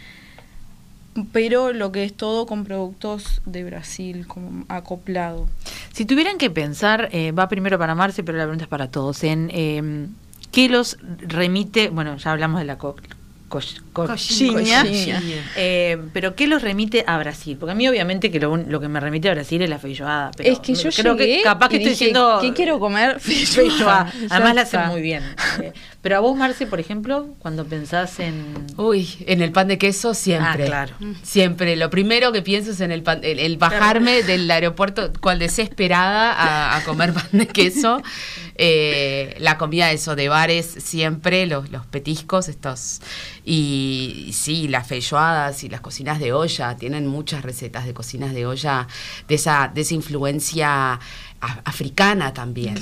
[1.31, 5.47] pero lo que es todo con productos de Brasil, como acoplado.
[5.93, 9.23] Si tuvieran que pensar, eh, va primero para Marce, pero la pregunta es para todos,
[9.23, 10.07] en eh,
[10.51, 12.77] qué los remite, bueno, ya hablamos de la
[13.93, 14.83] coxinha,
[15.55, 17.57] eh, pero ¿qué los remite a Brasil?
[17.59, 20.31] Porque a mí obviamente que lo, lo que me remite a Brasil es la feijoada.
[20.35, 22.39] Pero es que yo creo que capaz que estoy diciendo...
[22.41, 23.19] ¿Qué quiero comer?
[23.19, 24.11] Feijoada.
[24.29, 25.23] Además la hacen muy bien.
[25.61, 28.67] Eh, pero a vos, Marce, por ejemplo, cuando pensás en...
[28.77, 30.63] Uy, en el pan de queso siempre.
[30.63, 30.93] Ah, claro.
[31.23, 31.75] Siempre.
[31.75, 36.83] Lo primero que pienso es en el pan, el, bajarme del aeropuerto cual desesperada a,
[36.83, 38.01] comer pan de queso.
[38.57, 43.01] Eh, la comida eso de bares siempre, los, los petiscos, estos
[43.43, 48.45] y sí, las feijoadas y las cocinas de olla, tienen muchas recetas de cocinas de
[48.45, 48.87] olla,
[49.27, 50.99] de esa, de esa influencia
[51.39, 52.75] africana también.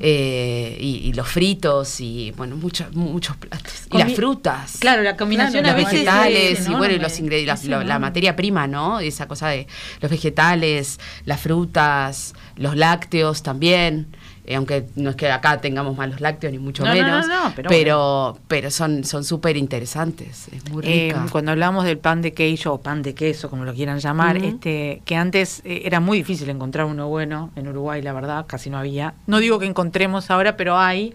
[0.00, 3.86] Eh, y, los fritos y bueno, muchos muchos platos.
[3.92, 4.76] y las frutas.
[4.78, 9.00] Claro, la combinación de vegetales y bueno, los ingredientes, la, materia prima, ¿no?
[9.00, 9.66] Esa cosa de
[10.00, 14.08] los vegetales, las frutas, los lácteos también.
[14.46, 17.26] Eh, aunque no es que acá tengamos malos lácteos ni mucho menos,
[17.68, 22.72] pero, pero, son son súper interesantes, es muy eh, cuando hablamos del pan de queso
[22.74, 26.48] o pan de queso, como lo quieran llamar, este que antes eh, era muy difícil
[26.48, 29.14] encontrar uno bueno en Uruguay, la verdad, casi no había.
[29.26, 31.14] No digo que encontremos ahora, pero hay.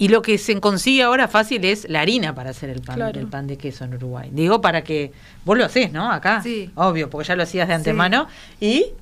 [0.00, 3.26] Y lo que se consigue ahora fácil es la harina para hacer el pan, el
[3.28, 4.28] pan de queso en Uruguay.
[4.30, 5.10] Digo para que
[5.44, 6.12] vos lo hacés, ¿no?
[6.12, 6.42] Acá.
[6.42, 6.70] Sí.
[6.74, 8.28] Obvio, porque ya lo hacías de antemano.
[8.60, 8.92] Y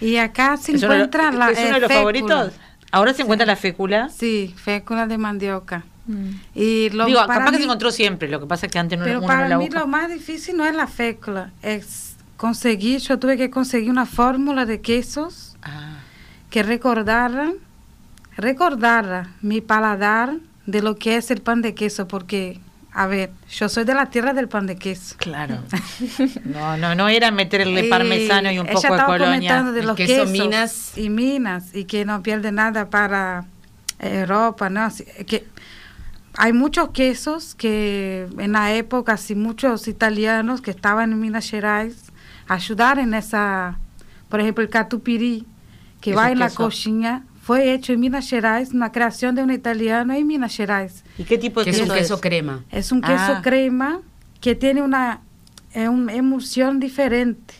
[0.00, 1.50] y acá se encuentra la.
[1.50, 2.52] ¿Es uno de los favoritos?
[2.94, 4.08] Ahora se encuentra la fécula.
[4.08, 5.84] Sí, fécula de mandioca.
[6.06, 6.30] Mm.
[6.54, 9.04] Y lo, Digo, capaz que se encontró siempre, lo que pasa es que antes no
[9.04, 13.50] Pero para mí lo más difícil no es la fécula, es conseguir, yo tuve que
[13.50, 15.96] conseguir una fórmula de quesos ah.
[16.50, 17.52] que recordara,
[18.36, 22.60] recordara mi paladar de lo que es el pan de queso, porque
[22.96, 25.16] a ver, yo soy de la tierra del pan de queso.
[25.18, 25.58] Claro.
[26.44, 29.62] No, no, no era meterle parmesano y un poco de colonia.
[29.64, 33.46] de los quesos minas y minas y que no pierde nada para
[33.98, 34.88] Europa, ¿no?
[35.26, 35.46] que
[36.36, 42.12] hay muchos quesos que en la época, muchos italianos que estaban en Minas Gerais
[42.48, 43.78] ayudar en esa,
[44.28, 45.46] por ejemplo, el catupirí,
[46.00, 50.14] que va en la cocina fue hecho en Minas Gerais, una creación de un italiano
[50.14, 51.04] en Minas Gerais.
[51.18, 51.90] ¿Y qué tipo de queso es?
[51.90, 52.64] un queso crema.
[52.70, 53.40] Es un queso ah.
[53.42, 54.00] crema
[54.40, 55.20] que tiene una,
[55.74, 57.52] eh, emulsión diferente.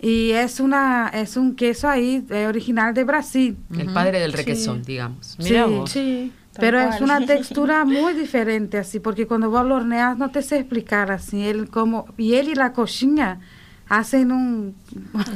[0.00, 3.56] Y es una es un queso ahí eh, original de Brasil.
[3.76, 5.36] El padre del requesón, digamos.
[5.36, 6.32] sí, sí.
[6.60, 10.58] Pero es una textura muy diferente así, porque cuando vos lo horneas no te sé
[10.58, 13.40] explicar así, él como y él y la cocina
[13.88, 14.76] hacen un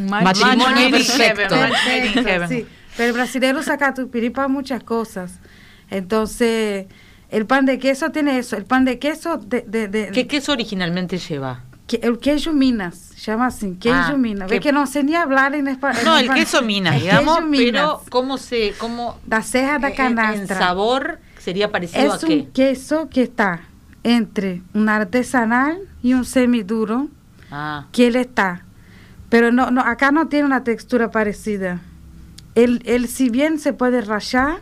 [0.08, 1.56] matrimonio perfecto.
[2.48, 2.66] Sí.
[2.96, 5.38] Pero el brasileño saca tu para muchas cosas.
[5.90, 6.86] Entonces,
[7.30, 8.56] el pan de queso tiene eso.
[8.56, 9.36] El pan de queso...
[9.38, 11.62] De, de, ¿Qué queso originalmente lleva?
[11.86, 14.50] Que, el queso Minas, se llama así, queso ah, Minas.
[14.50, 16.02] Ve que no sé ni hablar en español.
[16.04, 18.74] No, el queso Minas, digamos, pero ¿cómo se...?
[18.78, 20.40] Cómo, la ceja de canastra.
[20.40, 22.26] En sabor sería parecido a qué?
[22.26, 23.60] Es un queso que está
[24.02, 27.08] entre un artesanal y un semiduro,
[27.52, 27.86] ah.
[27.92, 28.64] que él está.
[29.28, 31.80] Pero no, no, acá no tiene una textura parecida.
[32.56, 34.60] Él, si bien se puede rayar,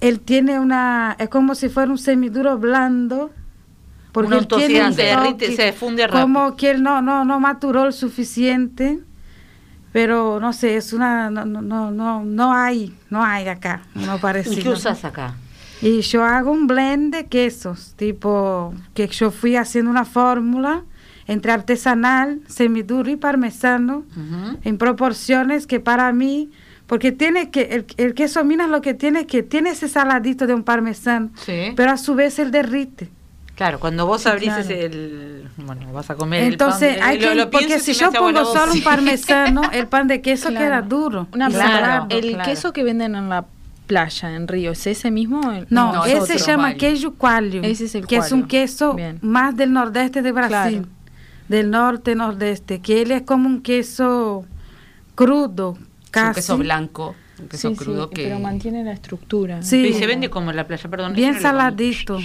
[0.00, 3.30] él tiene una, es como si fuera un semiduro blando,
[4.12, 6.22] porque él tiene se, derrite, se funde rápido.
[6.22, 9.00] Como que él no, no, no maturó el suficiente,
[9.92, 14.54] pero no sé, es una, no, no, no, no hay, no hay acá, no parece.
[14.54, 15.34] ¿Y qué usas acá?
[15.82, 20.84] Y yo hago un blend de quesos, tipo que yo fui haciendo una fórmula
[21.26, 24.04] entre artesanal, semiduro y parmesano,
[24.62, 26.50] en proporciones que para mí,
[26.86, 30.54] porque tiene que, el, queso minas lo que tiene es que tiene ese saladito de
[30.54, 31.30] un parmesano,
[31.74, 33.10] pero a su vez el derrite.
[33.56, 37.78] Claro, cuando vos abrís el, bueno, vas a comer Entonces, el pan, hay que, porque
[37.80, 41.26] si yo pongo solo un parmesano, el pan de queso queda duro.
[41.30, 43.46] claro, el queso que venden en la
[43.86, 45.40] playa, en Río, ¿es ese mismo?
[45.70, 50.86] No, ese se llama queijo coalho, que es un queso más del nordeste de Brasil
[51.48, 54.44] del norte, nordeste, que él es como un queso
[55.14, 55.78] crudo,
[56.10, 56.28] casi.
[56.28, 58.24] un queso blanco, un queso crudo que...
[58.24, 59.62] Pero mantiene la estructura.
[59.62, 59.86] Sí.
[59.86, 61.14] Y se vende como en la playa, perdón.
[61.14, 62.18] Bien saladito.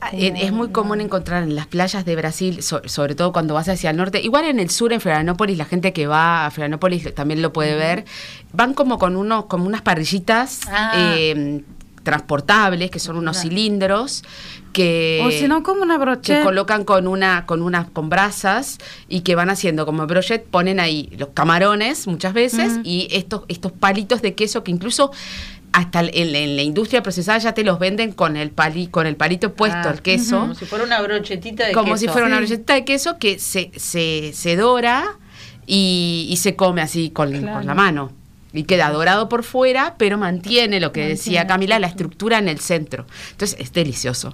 [0.00, 3.90] Ah, es muy común encontrar en las playas de Brasil, sobre todo cuando vas hacia
[3.90, 7.40] el norte, igual en el sur, en Florianópolis, la gente que va a Florianópolis también
[7.42, 8.04] lo puede ver,
[8.52, 11.14] van como con unos, como unas parrillitas ah.
[11.16, 11.64] eh,
[12.02, 14.22] transportables, que son unos cilindros,
[14.72, 18.78] que o si no como una brochette que colocan con una con unas con brasas
[19.08, 23.72] y que van haciendo como brochette ponen ahí los camarones muchas veces y estos estos
[23.72, 25.10] palitos de queso que incluso
[25.72, 29.54] hasta en, la industria procesada ya te los venden con el pali, con el palito
[29.54, 30.40] puesto el queso.
[30.40, 33.70] como si fuera una brochetita de como si fuera una brochetita de queso que se,
[33.76, 35.18] se, se dora
[35.66, 38.21] y, se come así con, con la mano
[38.52, 42.60] y queda dorado por fuera, pero mantiene lo que decía Camila, la estructura en el
[42.60, 43.06] centro.
[43.30, 44.32] Entonces es delicioso.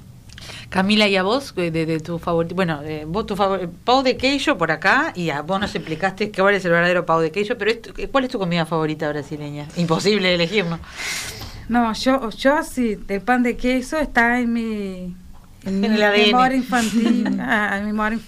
[0.69, 2.55] Camila, ¿y a vos, de, tu favorito?
[2.55, 6.55] Bueno, vos tu favorito, pau de queijo por acá, y a vos nos explicaste cuál
[6.55, 7.73] es el verdadero pau de queijo, pero
[8.11, 9.67] ¿cuál es tu comida favorita brasileña?
[9.77, 10.79] Imposible elegir, ¿no?
[11.69, 15.15] No, yo, yo así, el pan de queso está en mi,
[15.65, 18.19] en, mi memoria infantil, en mi memoria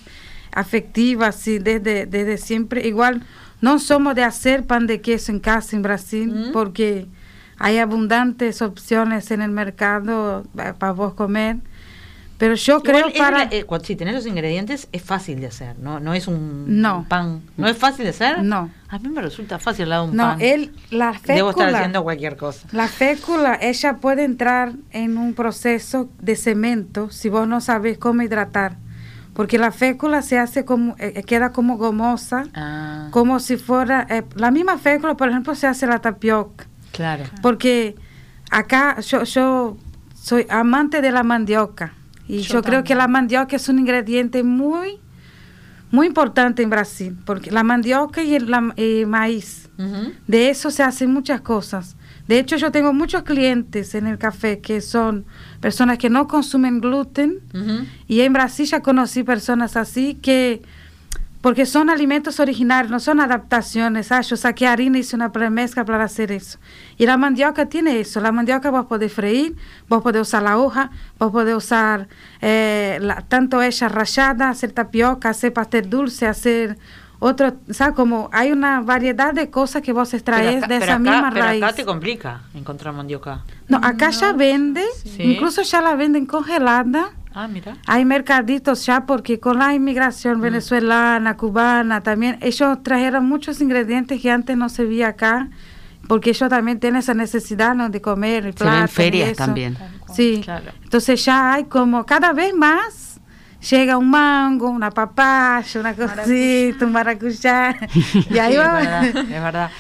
[0.53, 2.87] afectiva, así, desde, desde siempre.
[2.87, 3.23] Igual,
[3.61, 6.53] no somos de hacer pan de queso en casa en Brasil, mm.
[6.53, 7.07] porque
[7.59, 11.59] hay abundantes opciones en el mercado eh, para vos comer
[12.39, 13.45] Pero yo creo para...
[13.51, 16.01] Eh, si tenés los ingredientes es fácil de hacer, ¿no?
[16.01, 17.43] No es un, pan.
[17.59, 18.43] ¿No es fácil de hacer?
[18.43, 18.71] No.
[18.89, 20.39] A mí me resulta fácil lado un no, pan.
[20.39, 21.35] No, él, la fécula...
[21.35, 22.67] Debo estar haciendo cualquier cosa.
[22.73, 28.23] La fécula, ella puede entrar en un proceso de cemento si vos no sabes cómo
[28.23, 28.79] hidratar.
[29.35, 33.09] Porque la fécula se hace como, eh, eh, queda como gomosa, ah.
[33.11, 34.07] como si fuera...
[34.35, 36.67] la misma fécula, por ejemplo, se hace la tapioca.
[36.93, 37.25] Claro.
[37.43, 37.95] Porque
[38.51, 39.77] acá yo, yo
[40.15, 41.95] soy amante de la mandioca
[42.31, 45.01] y yo, creo que la mandioca es un ingrediente muy,
[45.91, 49.69] muy importante en Brasil, porque la mandioca y el maíz,
[50.29, 51.97] de eso se hacen muchas cosas.
[52.31, 55.25] De hecho, yo tengo muchos clientes en el café que son
[55.59, 57.41] personas que no consumen gluten
[58.07, 60.63] y en Brasil ya conocí personas así que
[61.41, 64.13] porque son alimentos originarios, no son adaptaciones.
[64.13, 66.61] Ah, yo saqué harina y hice una premezcla para hacer eso.
[66.99, 68.21] Y la mandioca tiene eso.
[68.21, 69.57] La mandioca vos podés freír,
[69.89, 72.07] vos podés usar la hoja, vos podés usar
[72.43, 76.79] eh, tanto ella rallada, hacer tapioca, hacer pastel dulce, hacer
[77.21, 81.31] otro, o sea, como hay una variedad de cosas que vos extraes de esa misma
[81.31, 81.61] raíz.
[81.61, 83.45] Pero acá te complica encontrar mandioca.
[83.69, 84.85] No, acá ya vende,
[85.19, 87.77] incluso ya la venden congelada Ah, mira.
[87.87, 90.43] Hay mercaditos ya porque con la inmigración mm.
[90.43, 95.49] venezolana, cubana, también ellos trajeron muchos ingredientes que antes no se veía acá,
[96.09, 98.47] porque ellos también tienen esa necesidad de comer.
[98.49, 99.77] Y se ven ferias también.
[100.13, 100.45] Sí,
[100.83, 103.10] entonces ya hay como cada vez más
[103.69, 107.77] llega un mango, una papaya, una cosita, un maracuyá.
[108.31, 109.07] y ahí va.
[109.07, 109.71] Es verdad.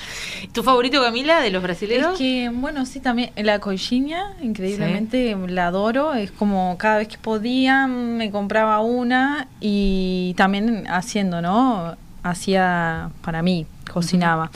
[0.52, 2.12] ¿Tu favorito, Camila, de los brasileños?
[2.12, 6.14] Es que, bueno, sí, también la coisinha, increíblemente la adoro.
[6.14, 11.96] Es como cada vez que podía me compraba una y también haciendo, ¿no?
[12.22, 14.50] Hacía para mí, cocinaba.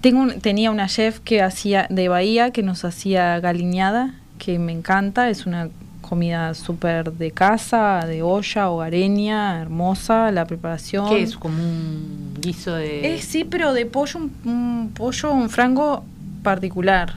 [0.00, 5.28] Tengo tenía una chef que hacía de Bahía que nos hacía galiñada, que me encanta,
[5.28, 5.68] es una
[6.10, 11.08] comida súper de casa, de olla, hogareña, hermosa, la preparación.
[11.08, 11.36] ¿Qué es?
[11.36, 13.14] Como un guiso de...
[13.14, 16.04] Eh, sí, pero de pollo, un, pollo, un frango
[16.42, 17.14] particular.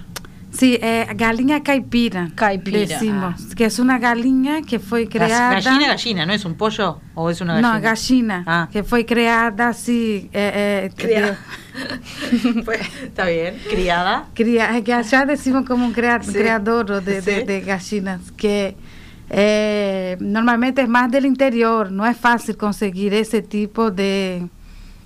[0.51, 2.29] Sí, eh, gallina caipira.
[2.36, 2.77] Caipira.
[2.82, 3.56] Decimos, ah.
[3.58, 5.60] que es una gallina que fue creada...
[5.60, 7.73] Gallina, gallina, ¿no es un pollo o es una gallina?
[7.73, 8.69] No, gallina, ah.
[8.71, 10.29] que fue creada así...
[10.32, 11.36] Eh, eh
[12.65, 14.27] pues, está bien, criada.
[14.36, 18.75] Cría, que allá decimos como un creador de, de, gallinas, que
[19.36, 24.48] eh, normalmente es más del interior, no es fácil conseguir ese tipo de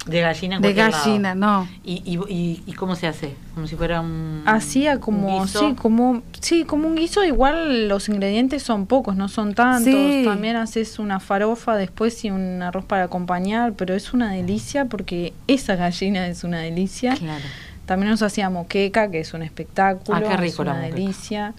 [0.07, 1.67] de gallina De gallina, no.
[1.83, 3.35] ¿Y, y, y, cómo se hace?
[3.53, 4.41] Como si fuera un.
[4.45, 7.23] Hacía como, sí, como, sí, como un guiso.
[7.23, 9.93] Igual los ingredientes son pocos, no son tantos.
[10.23, 15.33] También haces una farofa después y un arroz para acompañar, pero es una delicia porque
[15.47, 17.15] esa gallina es una delicia.
[17.15, 17.43] Claro.
[17.85, 20.17] También nos hacía moqueca, que es un espectáculo.
[20.17, 21.53] Ah, qué rico es una delicia.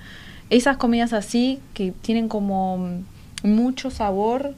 [0.51, 3.03] Esas comidas así que tienen como
[3.43, 4.55] mucho sabor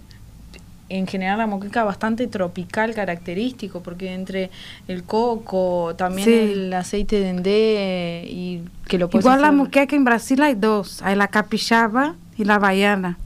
[0.91, 4.51] en general la moqueca bastante tropical característico, porque entre
[4.89, 10.43] el coco, también el aceite de dendé y que lo Igual la moqueca en Brasil
[10.43, 13.19] hay dos, hay la capixaba y la baiana.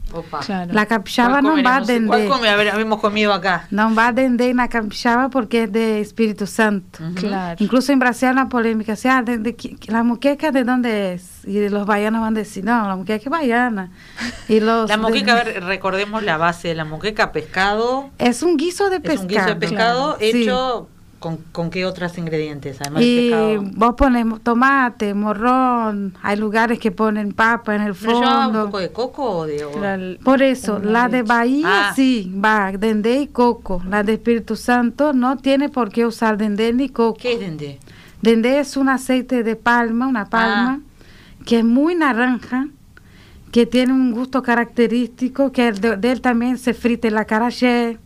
[0.69, 2.07] La capixaba no va a dendé.
[2.07, 2.49] ¿Cuál come?
[2.49, 3.67] Habíamos comido acá.
[3.71, 6.99] No va a dendé en la capixaba porque es de Espíritu Santo.
[7.15, 7.55] Claro.
[7.59, 9.55] Incluso en Brasil hay una polémica, o sea, de,
[9.87, 11.45] la moqueca de dónde es?
[11.45, 13.91] Y los baianos van a decir, no, la moqueca es baiana.
[14.47, 18.09] Y los la moqueca, a ver, recordemos la base de la moqueca, pescado.
[18.17, 19.15] Es un guiso de pescado.
[19.15, 20.89] Es un guiso de pescado hecho
[21.51, 22.79] ¿Con, qué otros ingredientes?
[22.81, 28.19] Además y vos pones tomate, morrón, hay lugares que ponen papa en el fondo.
[28.19, 31.93] ¿Pero un poco de coco o de Por eso, la de Bahía ah.
[31.95, 33.81] sí, va, dendé y coco.
[33.89, 37.17] La de Espíritu Santo no tiene por qué usar dendé ni coco.
[37.19, 37.79] ¿Qué es dendé?
[38.21, 41.43] Dendé es un aceite de palma, una palma, ah.
[41.43, 42.67] que es muy naranja,
[43.51, 47.97] que tiene un gusto característico, que de, él también se frita la carayé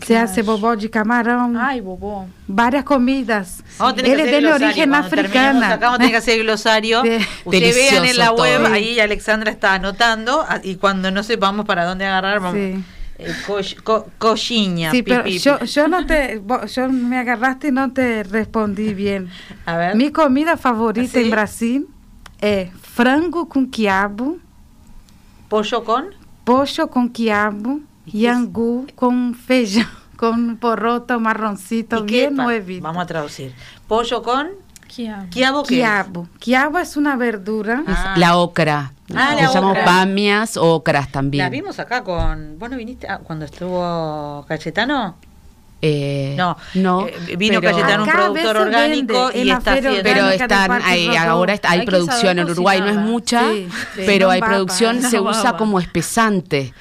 [0.00, 1.56] se hace bobó de camarón.
[1.56, 2.28] Ay, bobó.
[2.46, 3.62] Varias comidas.
[3.96, 5.64] Él es de origen africano.
[5.66, 7.02] Acá vamos a tener que hacer el glosario.
[7.44, 12.06] Ustedes vean en la web, ahí Alexandra está anotando y cuando no sepamos para dónde
[12.06, 12.54] agarrar, vamos.
[12.54, 12.84] Sí.
[13.20, 13.34] Eh,
[14.92, 16.40] sí, pero yo, yo no te,
[16.72, 19.28] yo me agarraste y no te respondí bien.
[19.66, 19.96] A ver.
[19.96, 21.88] Mi comida favorita en Brasil
[22.40, 24.38] es frango con quiabo.
[25.48, 26.14] ¿Pollo con?
[26.44, 27.80] Pollo con quiabo
[28.12, 29.86] y angu con feijão,
[30.16, 32.82] con porrota marroncito bien nuevito.
[32.82, 33.52] Vamos a traducir.
[33.86, 34.48] Pollo con
[34.88, 35.62] quiabo.
[35.64, 36.78] Quiabo, quiabo.
[36.78, 37.84] es una verdura.
[37.86, 38.14] Ah.
[38.16, 38.92] La ocra.
[39.14, 41.44] Ah, la llamamos pamias, ocras también.
[41.44, 42.58] La vimos acá con.
[42.58, 45.16] ¿Vos no viniste ah, cuando estuvo Cachetano?
[45.80, 47.06] Eh, no, no.
[47.06, 50.02] Eh, vino Cayetano, un productor orgánico y está haciendo.
[50.02, 53.44] Pero están, hay, ahora hay, producción en Uruguay, no es mucha,
[53.94, 56.74] pero hay producción, se usa como espesante,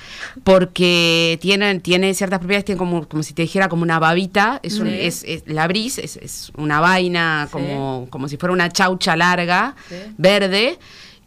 [0.44, 4.80] porque tiene, tiene ciertas propiedades, tiene como, como si te dijera como una babita, es,
[4.80, 9.76] un, es, la bris, es, es, una vaina como, como si fuera una chaucha larga,
[10.18, 10.78] verde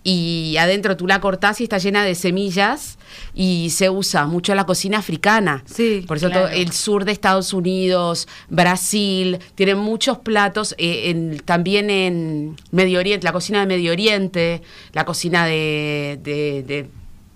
[0.02, 2.98] y adentro tú la cortás y está llena de semillas
[3.34, 5.62] y se usa mucho en la cocina africana.
[5.66, 11.90] Sí, Por eso todo el sur de Estados Unidos, Brasil, tienen muchos platos, eh, también
[11.90, 16.88] en Medio Oriente, la cocina de Medio Oriente, la cocina de,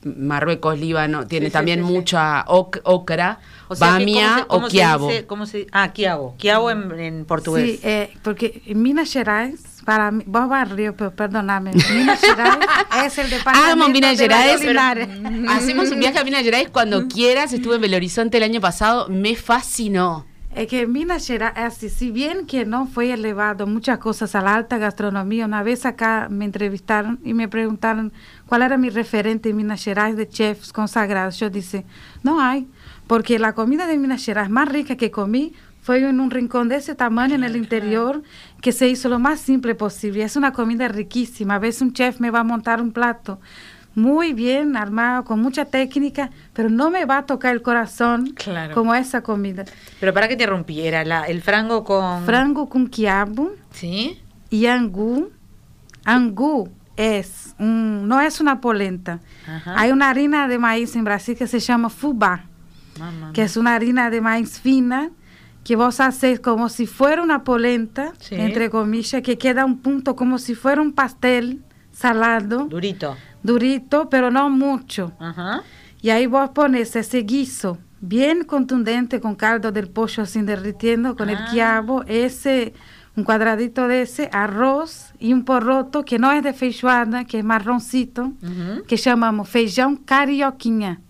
[0.05, 3.41] Marruecos, Líbano, tiene también mucha ocra,
[3.79, 5.11] bamia o quiabo.
[5.73, 7.65] ah, quiabo, quiabo en, portugués.
[7.65, 12.59] Sí, eh, porque en Minas Gerais para mí, vos barrio, pero perdóname, Minas Gerais
[13.05, 14.61] es el departamento ah, Minas Gerais,
[15.49, 19.09] hacemos un viaje a Minas Gerais cuando quieras, estuve en Belo Horizonte el año pasado,
[19.09, 20.27] me fascinó.
[20.55, 24.55] Es que Minas Gerais, así, si bien que no fue elevado muchas cosas a la
[24.55, 28.13] alta gastronomía, una vez acá me entrevistaron y me preguntaron
[28.47, 31.41] cuál era mi referente en Minas Gerais de chefs consagrados.
[31.41, 31.85] Yo dije,
[32.23, 32.69] no hay,
[33.09, 36.77] porque la comida de Minas Gerais más rica que comí fue en un rincón de
[36.77, 38.23] ese tamaño en el interior
[38.61, 40.23] que se hizo lo más simple posible.
[40.23, 41.57] Es una comida riquísima.
[41.57, 43.41] A veces un chef me va a montar un plato
[43.95, 48.35] muy bien armado, con mucha técnica, pero no me va a tocar el corazón
[48.73, 49.65] como esa comida.
[50.01, 52.25] Pero para que te rompiera, la, el frango con...
[52.25, 53.53] Frango con quiabo.
[53.71, 54.21] Sí.
[54.51, 55.31] Y angú.
[56.05, 59.21] Angú es, no es una polenta.
[59.65, 62.47] Hay una harina de maíz en Brasil que se llama fubá,
[63.33, 65.11] que es una harina de maíz fina
[65.65, 70.39] que vos haces como si fuera una polenta, entre comillas, que queda un punto como
[70.39, 71.63] si fuera un pastel
[71.95, 72.67] salado.
[72.67, 73.17] Durito.
[73.43, 75.13] Durito, pero no mucho.
[76.03, 81.31] Y ahí vos pones ese guiso bien contundente con caldo del pollo sin derritiendo, con
[81.31, 81.49] el ah.
[81.51, 82.75] quiabo, ese,
[83.17, 87.45] un cuadradito de ese, arroz y un porroto que no es de feijoada, que es
[87.45, 88.33] marroncito,
[88.87, 91.01] que llamamos feijão carioquinha.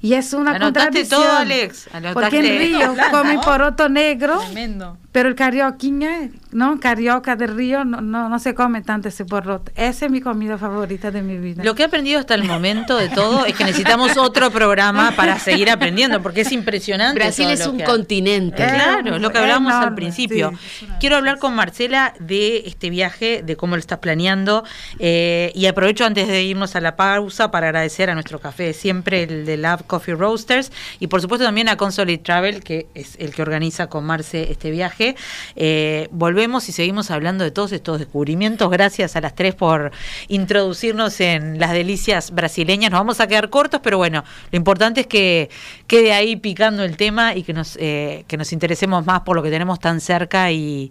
[0.00, 1.22] Y es una Anotaste contradicción.
[1.22, 1.88] todo, Alex.
[2.12, 4.98] Porque en Río comen poroto negro, Tremendo.
[5.16, 6.78] Pero el carioquiña, ¿no?
[6.78, 9.72] Carioca de Río, no, no, se come tanto ese poroto.
[9.74, 11.64] Esa es mi comida favorita de mi vida.
[11.64, 15.38] Lo que he aprendido hasta el momento de todo es que necesitamos otro programa para
[15.38, 17.18] seguir aprendiendo, porque es impresionante.
[17.18, 18.56] Brasil es un continente.
[18.56, 20.52] claro, es lo que hablábamos al principio.
[21.00, 24.64] Quiero hablar con Marcela de este viaje, de cómo lo estás planeando,
[24.98, 29.22] eh, y aprovecho antes de irnos a la pausa para agradecer a nuestro café, siempre
[29.22, 33.34] el de Love Coffee Roasters y por supuesto también a Consolid Travel, que es el
[33.34, 35.05] que organiza con Marce este viaje.
[35.54, 38.70] Eh, volvemos y seguimos hablando de todos estos descubrimientos.
[38.70, 39.92] Gracias a las tres por
[40.28, 42.90] introducirnos en las delicias brasileñas.
[42.90, 45.50] Nos vamos a quedar cortos, pero bueno, lo importante es que
[45.86, 49.42] quede ahí picando el tema y que nos, eh, que nos interesemos más por lo
[49.42, 50.90] que tenemos tan cerca y,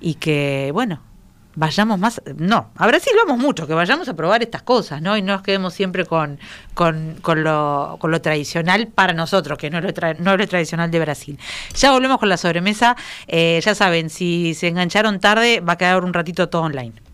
[0.00, 1.00] y que, bueno,
[1.56, 5.16] vayamos más, no, a Brasil vamos mucho, que vayamos a probar estas cosas, ¿no?
[5.16, 6.38] Y no nos quedemos siempre con,
[6.74, 10.46] con, con, lo, con lo tradicional para nosotros, que no es lo, no es lo
[10.46, 11.38] tradicional de Brasil.
[11.74, 12.96] Ya volvemos con la sobremesa,
[13.26, 17.05] eh, ya saben, si se engancharon tarde, va a quedar un ratito todo online.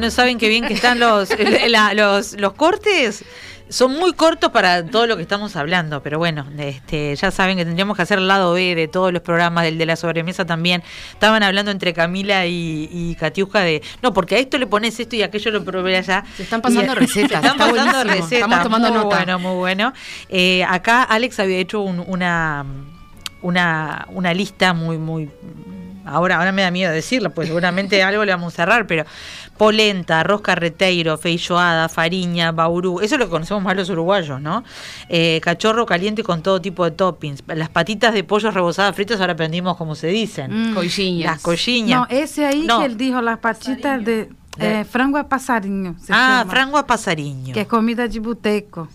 [0.00, 1.28] No, saben qué bien que están los,
[1.94, 3.24] los, los cortes
[3.68, 7.64] son muy cortos para todo lo que estamos hablando, pero bueno, este, ya saben que
[7.64, 10.82] tendríamos que hacer el lado B de todos los programas, del de la sobremesa también.
[11.12, 15.22] Estaban hablando entre Camila y, y de, no, porque a esto le pones esto y
[15.22, 16.24] aquello lo probé allá.
[16.36, 17.40] Se están pasando recetas.
[17.42, 18.32] Se están pasando recetas.
[18.32, 19.16] Estamos tomando muy nota.
[19.16, 19.92] bueno, muy bueno.
[20.28, 22.64] Eh, acá Alex había hecho una,
[23.42, 25.30] una, una lista muy, muy
[26.04, 29.04] ahora, ahora me da miedo decirlo, pues seguramente algo le vamos a cerrar, pero
[29.56, 34.64] polenta, arroz carreteiro, feijoada, fariña, baurú, eso es lo que conocemos más los uruguayos, ¿no?
[35.08, 39.34] Eh, cachorro caliente con todo tipo de toppings, las patitas de pollo rebozadas fritas, ahora
[39.34, 40.72] aprendimos cómo se dicen.
[40.72, 40.74] Mm.
[41.22, 42.00] Las colliñas.
[42.00, 44.30] No, ese ahí que él dijo, las patitas de...
[44.58, 45.96] Eh, frango a pasariño.
[46.10, 47.52] ah, frango a pasariño.
[47.52, 48.88] Que es comida de buteco.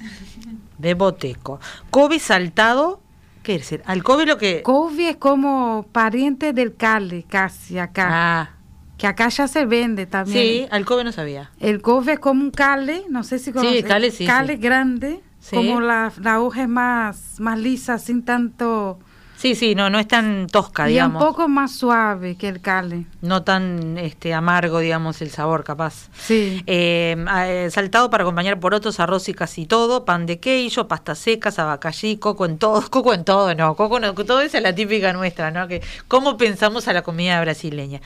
[0.78, 1.60] De boteco.
[1.90, 3.02] Kobe saltado
[3.50, 4.62] ¿Qué es el Alcobe lo que...?
[5.00, 8.08] Es como pariente del cale, casi acá.
[8.12, 8.50] Ah.
[8.96, 10.46] Que acá ya se vende también.
[10.46, 11.50] Sí, alcobe no sabía.
[11.60, 13.78] El Kobe es como un cale, no sé si conoces.
[13.78, 14.28] Sí, cale sí.
[14.28, 19.00] Cale grande, como la, la hoja es más, más lisa, sin tanto...
[19.40, 21.22] Sí, sí, no, no es tan tosca, digamos.
[21.22, 23.06] Y un poco más suave que el Cali.
[23.22, 26.10] No tan este amargo, digamos, el sabor, capaz.
[26.14, 26.62] Sí.
[26.68, 27.16] Eh,
[27.46, 31.58] eh, saltado para acompañar por otros arroz y casi todo, pan de queijo, pastas secas,
[31.58, 35.14] abacallí, coco en todo, coco en todo, no, coco no, todo esa es la típica
[35.14, 35.70] nuestra, ¿no?
[35.70, 38.02] Que cómo pensamos a la comida brasileña.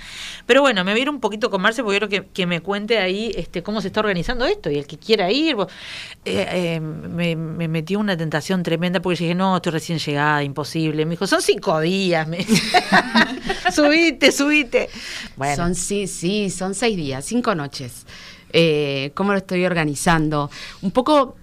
[0.46, 2.62] Pero bueno, me voy a ir un poquito con Marce porque quiero que, que me
[2.62, 5.58] cuente ahí este cómo se está organizando esto y el que quiera ir.
[6.26, 11.08] Eh, me, me metió una tentación tremenda porque dije, no, estoy recién llegada, imposible.
[11.08, 12.28] Me dijo, son cinco días.
[12.28, 12.46] Me...
[13.74, 14.90] subite, subite.
[15.36, 15.56] Bueno.
[15.56, 18.06] Son, sí, sí, son seis días, cinco noches.
[18.52, 20.50] Eh, ¿Cómo lo estoy organizando?
[20.82, 21.36] Un poco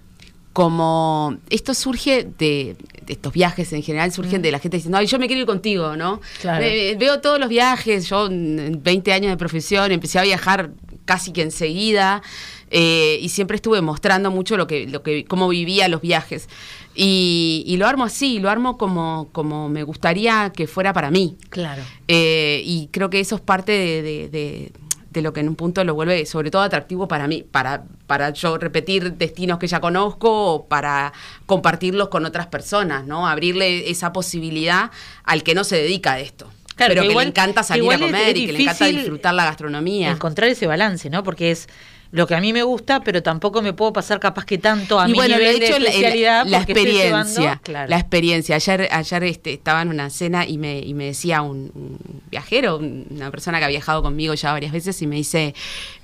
[0.53, 2.75] como esto surge de,
[3.07, 4.43] estos viajes en general surgen mm.
[4.43, 6.19] de la gente diciendo, ay, yo me quiero ir contigo, ¿no?
[6.43, 10.71] veo todos los viajes, yo en 20 años de profesión empecé a viajar
[11.05, 12.21] casi que enseguida
[12.69, 16.47] eh, y siempre estuve mostrando mucho lo que, lo que, cómo vivía los viajes.
[16.93, 21.37] Y, lo armo así, lo armo como, como me gustaría que fuera para mí.
[21.49, 21.81] Claro.
[22.07, 24.71] Eh, y creo que eso es parte de,
[25.21, 28.57] lo que en un punto lo vuelve sobre todo atractivo para mí, para, para yo
[28.57, 31.13] repetir destinos que ya conozco o para
[31.45, 33.27] compartirlos con otras personas, ¿no?
[33.27, 34.91] Abrirle esa posibilidad
[35.23, 36.49] al que no se dedica a esto.
[36.87, 40.11] Pero que, le encanta salir a comer y que le encanta disfrutar la gastronomía.
[40.11, 41.23] Encontrar ese balance, ¿no?
[41.23, 41.67] Porque es
[42.11, 45.07] lo que a mí me gusta, pero tampoco me puedo pasar capaz que tanto a
[45.07, 48.55] mi bueno, nivel de especialidad la, experiencia, la experiencia.
[48.55, 51.71] Ayer, ayer este, estaba en una cena y me, y me decía un,
[52.29, 55.55] viajero, una persona que ha viajado conmigo ya varias veces y me dice,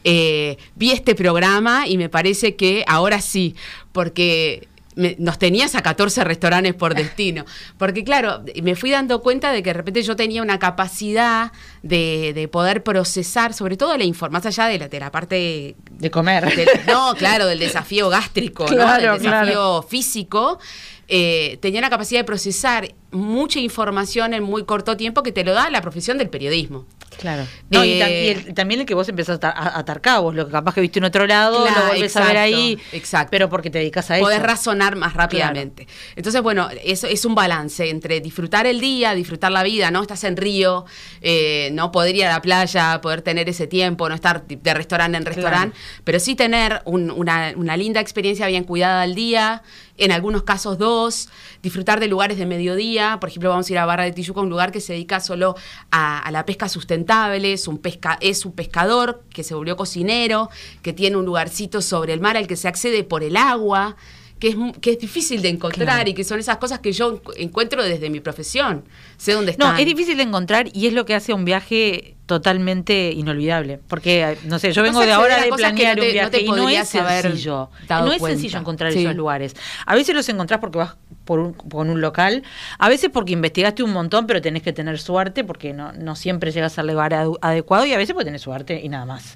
[0.05, 3.55] eh, vi este programa y me parece que ahora sí,
[3.91, 4.69] porque
[5.17, 7.45] nos tenías a 14 restaurantes por destino.
[7.77, 11.51] Porque claro, me fui dando cuenta de que de repente yo tenía una capacidad
[11.83, 15.75] de, poder procesar, sobre todo la información, más allá de la, de la parte...
[15.91, 16.51] De comer.
[16.87, 20.59] no, claro, del desafío gástrico, del desafío físico.
[21.07, 25.53] Eh, tenía la capacidad de procesar mucha información en muy corto tiempo que te lo
[25.53, 26.85] da la profesión del periodismo.
[27.17, 27.47] Claro.
[27.71, 30.99] y, eh, también el que vos empezás a, atar cabos, lo que capaz que viste
[30.99, 32.79] en otro lado, lo volvés a ver ahí.
[32.91, 33.29] Exacto.
[33.31, 34.25] Pero porque te dedicas a eso.
[34.25, 35.87] Podés razonar más rápidamente.
[36.15, 40.01] Entonces, bueno, eso es un balance entre disfrutar el día, disfrutar la vida, ¿no?
[40.01, 40.85] Estás en Río,
[41.21, 45.17] eh, no poder ir a la playa, poder tener ese tiempo, no estar de restaurante
[45.17, 49.63] en restaurante, pero sí tener una, una linda experiencia bien cuidada al día,
[49.97, 51.29] en algunos casos dos,
[51.61, 54.49] disfrutar de lugares de mediodía, por ejemplo, vamos a ir a Barra de Tijuca, un
[54.49, 55.55] lugar que se dedica solo
[55.91, 60.49] a, la pesca sustentable, es un, pesca, es un pescador que se volvió cocinero,
[60.81, 63.95] que tiene un lugarcito sobre el mar al que se accede por el agua,
[64.39, 67.83] que es, que es difícil de encontrar y que son esas cosas que yo encuentro
[67.83, 68.83] desde mi profesión.
[69.17, 69.73] Sé dónde están.
[69.73, 73.79] No, es difícil de encontrar y es lo que hace un viaje totalmente inolvidable.
[73.87, 77.69] Porque, no sé, yo vengo de ahora de planear un viaje y no es sencillo.
[77.89, 79.55] No es sencillo encontrar esos lugares.
[79.85, 82.43] A veces los encontrás porque vas por un, por un local,
[82.79, 86.51] a veces porque investigaste un montón, pero tenés que tener suerte porque no, no siempre
[86.51, 89.35] llegas al lugar adecuado y a veces porque tenés suerte y nada más.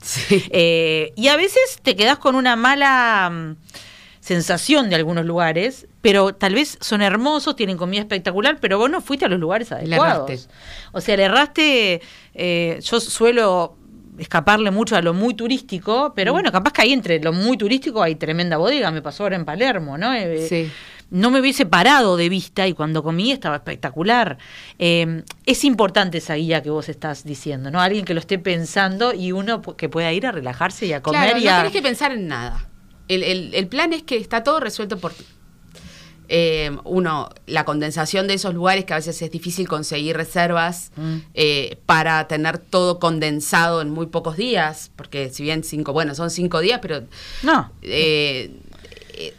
[0.53, 3.55] Eh, y a veces te quedás con una mala mm,
[4.21, 9.01] sensación de algunos lugares, pero tal vez son hermosos, tienen comida espectacular, pero vos no
[9.01, 10.47] fuiste a los lugares adecuados.
[10.91, 12.01] O sea, le erraste,
[12.35, 13.75] eh, yo suelo
[14.19, 16.35] escaparle mucho a lo muy turístico, pero mm.
[16.35, 19.43] bueno, capaz que ahí entre lo muy turístico hay tremenda bodega, me pasó ahora en
[19.45, 20.13] Palermo, ¿no?
[20.13, 20.71] Eh, sí.
[21.09, 24.37] No me hubiese parado de vista y cuando comí estaba espectacular.
[24.79, 27.81] Eh, es importante esa guía que vos estás diciendo, ¿no?
[27.81, 31.37] Alguien que lo esté pensando y uno que pueda ir a relajarse y a comer.
[31.37, 32.70] y no tenés que pensar en nada.
[33.11, 35.25] El, plan es que está todo resuelto por ti.
[36.33, 41.17] Eh, uno, la condensación de esos lugares, que a veces es difícil conseguir reservas mm.
[41.33, 46.29] eh, para tener todo condensado en muy pocos días, porque si bien cinco, bueno, son
[46.29, 47.03] cinco días, pero
[47.43, 47.69] no.
[47.81, 48.49] Eh,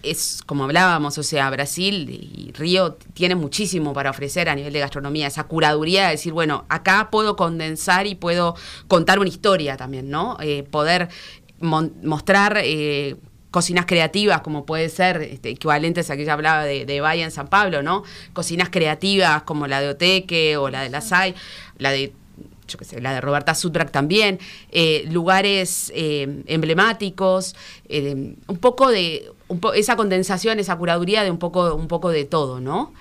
[0.02, 4.80] es como hablábamos, o sea, Brasil y Río tienen muchísimo para ofrecer a nivel de
[4.80, 8.54] gastronomía, esa curaduría de decir, bueno, acá puedo condensar y puedo
[8.86, 10.36] contar una historia también, ¿no?
[10.70, 11.08] poder
[11.58, 12.62] mostrar
[13.52, 17.30] cocinas creativas, como puede ser este, equivalentes a que ya hablaba de, de Bahía en
[17.30, 18.02] San Pablo, ¿no?
[18.32, 21.36] Cocinas creativas como la de Oteque o la de La Sai,
[21.78, 22.12] la de
[22.72, 24.38] yo qué sé, la de Roberta Sutrak también,
[24.70, 27.54] eh, lugares eh, emblemáticos,
[27.88, 29.30] eh, un poco de
[29.74, 32.94] esa condensación, esa curaduría de un poco, un poco de todo, ¿no?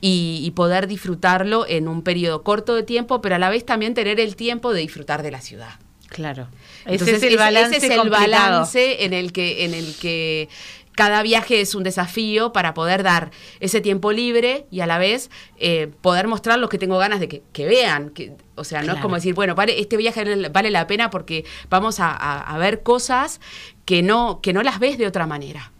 [0.00, 3.94] y, y, poder disfrutarlo en un periodo corto de tiempo, pero a la vez también
[3.94, 5.76] tener el tiempo de disfrutar de la ciudad.
[6.08, 6.48] Claro.
[6.86, 10.48] Ese es el balance, en el que, en el que
[10.96, 13.30] cada viaje es un desafío para poder dar
[13.60, 17.28] ese tiempo libre y a la vez eh, poder mostrar lo que tengo ganas de
[17.28, 18.08] que, vean.
[18.10, 21.44] Que, o sea, no es como decir, bueno, vale, este viaje vale la pena porque
[21.68, 23.40] vamos a, ver cosas
[23.84, 25.70] que no, que no las ves de otra manera.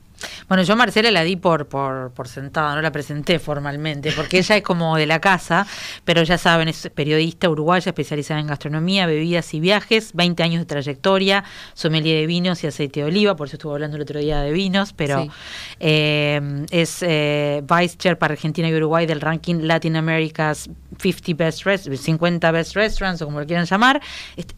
[0.48, 4.38] Bueno, yo a Marcela la di por, por, por sentada, no la presenté formalmente, porque
[4.38, 5.66] ella es como de la casa,
[6.04, 10.66] pero ya saben, es periodista uruguaya especializada en gastronomía, bebidas y viajes, 20 años de
[10.66, 11.44] trayectoria,
[11.74, 14.52] sommelier de vinos y aceite de oliva, por eso estuvo hablando el otro día de
[14.52, 15.28] vinos, pero
[15.80, 21.64] eh, es eh, vice chair para Argentina y Uruguay del ranking Latin America's 50 Best
[21.64, 24.00] Restaurants, 50 Best Restaurants, o como lo quieran llamar.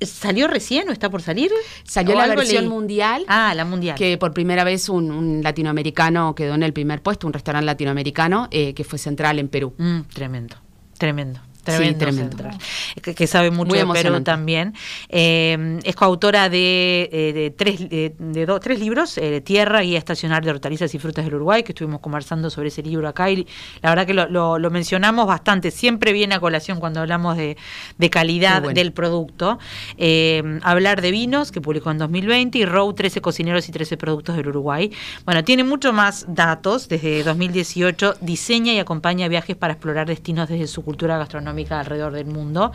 [0.00, 1.50] ¿Salió recién o está por salir?
[1.84, 3.24] Salió la versión mundial.
[3.28, 3.96] Ah, la mundial.
[3.96, 8.48] Que por primera vez un, un latinoamericano quedó en el primer puesto, un restaurante latinoamericano
[8.50, 9.74] eh, que fue central en Perú.
[9.78, 10.56] Mm, tremendo,
[10.98, 11.40] tremendo.
[11.68, 12.36] Tremendo,
[13.02, 14.74] Que, sabe mucho de Perú también.
[15.08, 18.14] Eh, es coautora de, eh, de tres, de,
[18.60, 22.50] tres libros, eh, Tierra, Guía Estacional de Hortalizas y Frutas del Uruguay, que estuvimos conversando
[22.50, 23.46] sobre ese libro acá y
[23.82, 25.70] la verdad que lo, lo, mencionamos bastante.
[25.70, 27.56] Siempre viene a colación cuando hablamos de,
[28.10, 29.58] calidad del producto.
[30.62, 34.48] hablar de vinos, que publicó en 2020, y Row, 13 cocineros y 13 productos del
[34.48, 34.90] Uruguay.
[35.24, 36.88] Bueno, tiene mucho más datos.
[36.88, 42.26] Desde 2018 diseña y acompaña viajes para explorar destinos desde su cultura gastronómica alrededor del
[42.26, 42.72] mundo.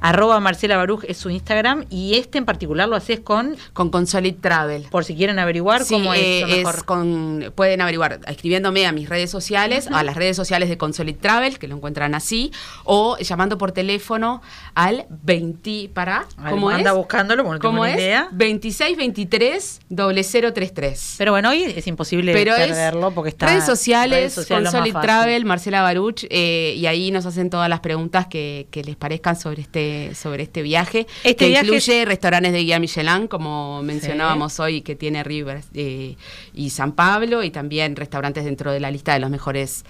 [0.00, 3.56] Arroba Marcela Baruch es su Instagram y este en particular lo haces con...
[3.74, 4.86] Con Consolid Travel.
[4.90, 6.20] Por si quieren averiguar cómo es.
[6.22, 11.16] Eh, con, pueden averiguar escribiéndome a mis redes sociales, a las redes sociales de Consolid
[11.16, 12.50] Travel, que lo encuentran así,
[12.84, 14.40] o llamando por teléfono
[14.74, 16.24] al 20 para...
[16.48, 17.96] ¿Cómo anda buscándolo, porque ¿Cómo es?
[17.96, 18.28] idea.
[18.30, 21.14] 2623 0033.
[21.18, 23.46] Pero bueno, hoy es imposible perderlo porque está...
[23.46, 28.66] Redes sociales, Consolid Travel, Marcela Baruch, eh, y ahí nos hacen todas las preguntas que
[28.72, 33.82] les parezcan sobre este sobre, este viaje, este que incluye restaurantes de guía Michelin, como
[33.82, 36.16] mencionábamos hoy, que tiene Rivers eh,
[36.54, 39.84] y San Pablo, y también restaurantes dentro de la lista de los mejores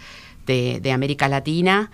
[0.46, 1.90] de, América Latina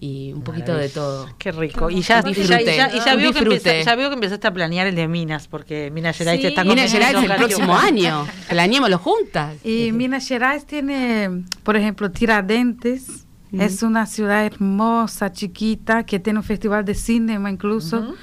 [0.00, 1.28] y un poquito de todo.
[1.38, 1.88] Qué rico.
[1.88, 5.46] Y ya, y ya, veo que ya, veo que empezaste a planear el de Minas,
[5.48, 6.48] porque Minas Gerais sí.
[6.48, 8.26] está Minas Gerais el próximo año.
[8.48, 9.64] Planeémoslo juntas.
[9.64, 16.44] Y Minas Gerais tiene, por ejemplo, Tiradentes es una ciudad hermosa, chiquita, que tiene un
[16.44, 18.14] festival de cinema incluso,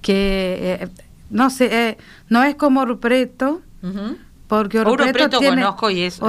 [0.00, 0.88] que eh,
[1.30, 1.98] no sé, eh,
[2.28, 3.62] no es como Rupreto,
[4.48, 6.20] porque Rupreto, tiene, conozco y es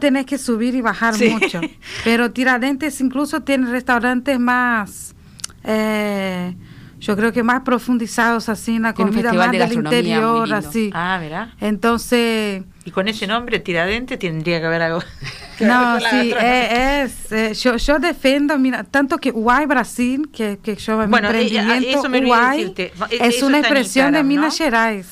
[0.00, 1.60] tienes que subir y bajar mucho,
[2.04, 5.14] pero Tiradentes incluso tiene restaurantes más...
[5.64, 6.56] Eh,
[6.98, 10.90] yo creo que más profundizados así en la comida más del interior, así.
[10.92, 11.48] Ah, ¿verdad?
[11.60, 12.64] Entonces...
[12.84, 15.00] Y con ese nombre, Tiradentes, tendría que haber algo...
[15.60, 20.76] no, sí, eh, es, eh, yo, yo defiendo, mira, tanto que UAI Brasil, que, que
[20.76, 22.74] yo bueno, mi eh, emprendimiento, UAI,
[23.10, 25.06] es una expresión de Minas Gerais.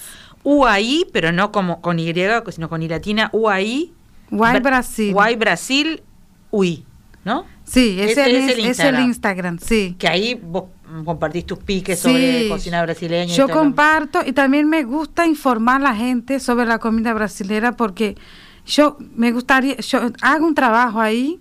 [0.44, 2.14] UAI, pero no como con Y,
[2.50, 3.92] sino con I latina, UAI.
[4.30, 5.14] UAI Brasil.
[5.14, 6.02] UAI Brasil,
[6.50, 6.84] UI,
[7.24, 7.44] ¿no?
[7.64, 8.18] Sí, ese, es,
[8.56, 9.94] el es, el Instagram, sí.
[9.98, 10.64] Que ahí vos
[11.04, 13.34] compartís tus piques sobre cocina brasileña.
[13.34, 18.16] Yo comparto y también me gusta informar a la gente sobre la comida brasileña porque
[18.66, 21.40] yo me gustaría, yo hago un trabajo ahí.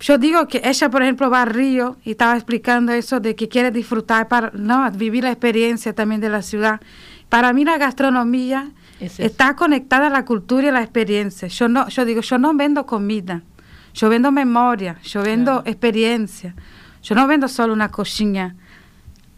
[0.00, 3.48] Yo digo que ella, por ejemplo, va a Río y estaba explicando eso de que
[3.48, 6.80] quiere disfrutar, para no vivir la experiencia también de la ciudad.
[7.28, 11.46] Para mí la gastronomía está conectada a la cultura y a la experiencia.
[11.46, 13.42] Yo no, yo digo, yo no vendo comida,
[13.94, 16.56] yo vendo memoria, yo vendo experiencia.
[17.02, 18.54] Yo no vendo solo una cocina.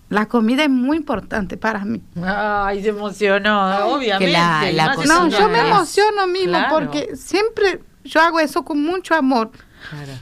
[0.09, 2.03] La comida es muy importante para mí.
[2.23, 4.37] Ay, se emocionó, obviamente.
[5.07, 9.51] no, yo me emociono mismo porque siempre yo hago eso con mucho amor.
[9.91, 10.13] Claro.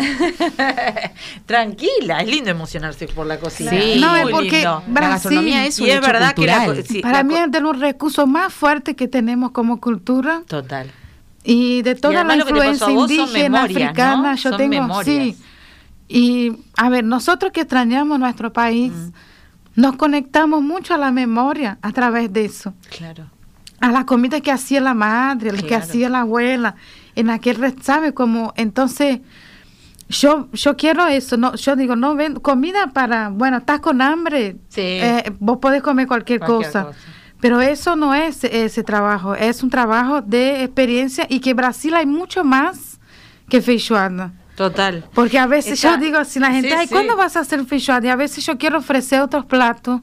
[1.46, 3.70] Tranquila, es lindo emocionarse por la cocina.
[3.70, 7.60] Sí, no, es porque la gastronomía es, y es verdad que para mí es de
[7.60, 10.42] los recursos más fuertes que tenemos como cultura.
[10.46, 10.90] Total.
[11.42, 15.36] Y de toda la influencia indígena, africana, yo tengo, sí,
[16.12, 18.92] y a ver, nosotros que extrañamos nuestro país,
[19.76, 22.74] nos conectamos mucho a la memoria a través de eso.
[22.96, 23.26] Claro.
[23.80, 26.74] A la comida que hacía la madre, la que hacía la abuela,
[27.14, 28.12] en aquel, ¿sabe?
[28.12, 29.20] Como, entonces,
[30.08, 34.56] yo, yo quiero eso, no, yo digo, no ven, comida para, bueno, estás con hambre,
[34.74, 36.90] eh, vos podés comer cualquier, cosa.
[37.40, 42.04] Pero eso no es ese trabajo, es un trabajo de experiencia y que Brasil hay
[42.04, 42.98] mucho más
[43.48, 44.32] que feijoada.
[44.56, 45.04] Total.
[45.14, 48.06] Porque a veces yo digo, si la gente, ay, ¿cuándo vas a hacer feijoada?
[48.06, 50.00] Y a veces yo quiero ofrecer otros platos,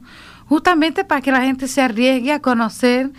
[0.48, 3.10] justamente para que la gente se arriesgue a conocer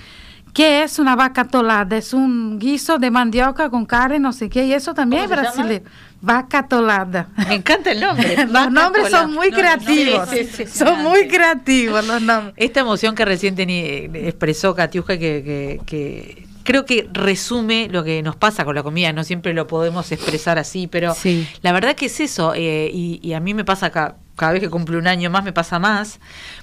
[0.53, 1.97] qué es una vaca tolada.
[1.97, 5.85] Es un guiso de mandioca con carne, no sé qué, y eso también es brasileño.
[6.21, 7.29] Vaca tolada.
[7.47, 8.45] Me encanta el nombre.
[8.51, 10.27] los nombres son muy creativos.
[10.73, 12.53] son muy creativos los nombres.
[12.57, 18.63] Esta emoción que recién expresó Katiuska que, que creo que resume lo que nos pasa
[18.63, 21.15] con la comida, no siempre lo podemos expresar así, pero
[21.63, 24.97] la verdad que es eso, eh, y, a mí me pasa cada vez que cumple
[24.97, 26.19] un año más, me pasa más,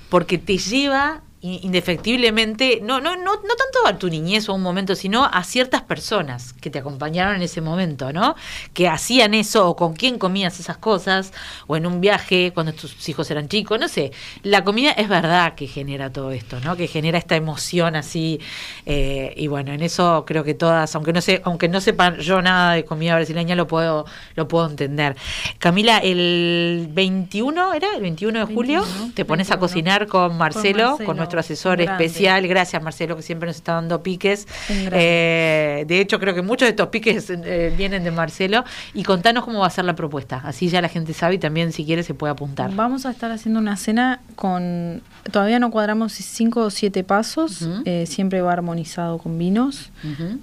[0.09, 1.22] porque te lleva
[1.62, 5.44] indefectiblemente, no, no, no, no tanto a tu niñez o a un momento, sino a
[5.44, 8.34] ciertas personas que te acompañaron en ese momento, ¿no?
[8.74, 11.32] Que hacían eso, o con quién comías esas cosas,
[11.66, 14.12] o en un viaje cuando tus hijos eran chicos, no sé.
[14.42, 16.76] La comida es verdad que genera todo esto, ¿no?
[16.76, 18.40] Que genera esta emoción así.
[18.84, 22.42] Eh, y bueno, en eso creo que todas, aunque no sé, aunque no sepa yo
[22.42, 25.16] nada de comida brasileña, lo puedo, lo puedo entender.
[25.59, 27.88] Camila, el 21, ¿era?
[27.94, 28.84] El 21 de julio,
[29.14, 32.47] te pones a cocinar con Marcelo, con, nuestro asesor especial.
[32.47, 34.47] Gracias, Marcelo, que siempre nos está dando piques.
[34.68, 38.64] Eh, de hecho, creo que muchos de estos piques eh, vienen de Marcelo.
[38.95, 40.41] Y contanos cómo va a ser la propuesta.
[40.45, 42.74] Así ya la gente sabe y también, si quiere, se puede apuntar.
[42.74, 45.03] Vamos a estar haciendo una cena con.
[45.30, 47.68] Todavía no cuadramos cinco o siete pasos.
[47.84, 49.91] Eh, siempre va armonizado con vinos,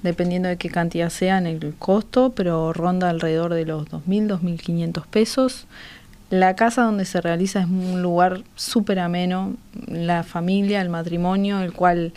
[0.02, 5.06] dependiendo de qué cantidad sea en el costo, pero ronda alrededor de los 2.000, 2.500
[5.08, 5.68] pesos.
[6.30, 9.54] La casa donde se realiza es un lugar súper ameno,
[9.88, 12.14] la familia, el matrimonio, el cual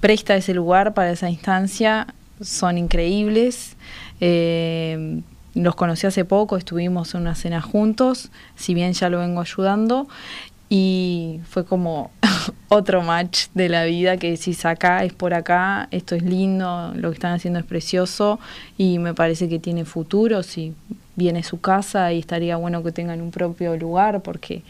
[0.00, 2.08] presta ese lugar para esa instancia,
[2.40, 3.76] son increíbles.
[4.20, 5.20] Eh,
[5.54, 10.06] los conocí hace poco, estuvimos en una cena juntos, si bien ya lo vengo ayudando,
[10.68, 12.10] y fue como
[12.68, 17.10] otro match de la vida que decís acá es por acá, esto es lindo, lo
[17.10, 18.40] que están haciendo es precioso
[18.76, 20.74] y me parece que tiene futuro, si
[21.14, 24.62] viene su casa y estaría bueno que tengan un propio lugar porque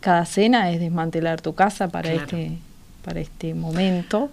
[0.00, 2.52] cada cena es desmantelar tu casa para este
[3.04, 4.30] para este momento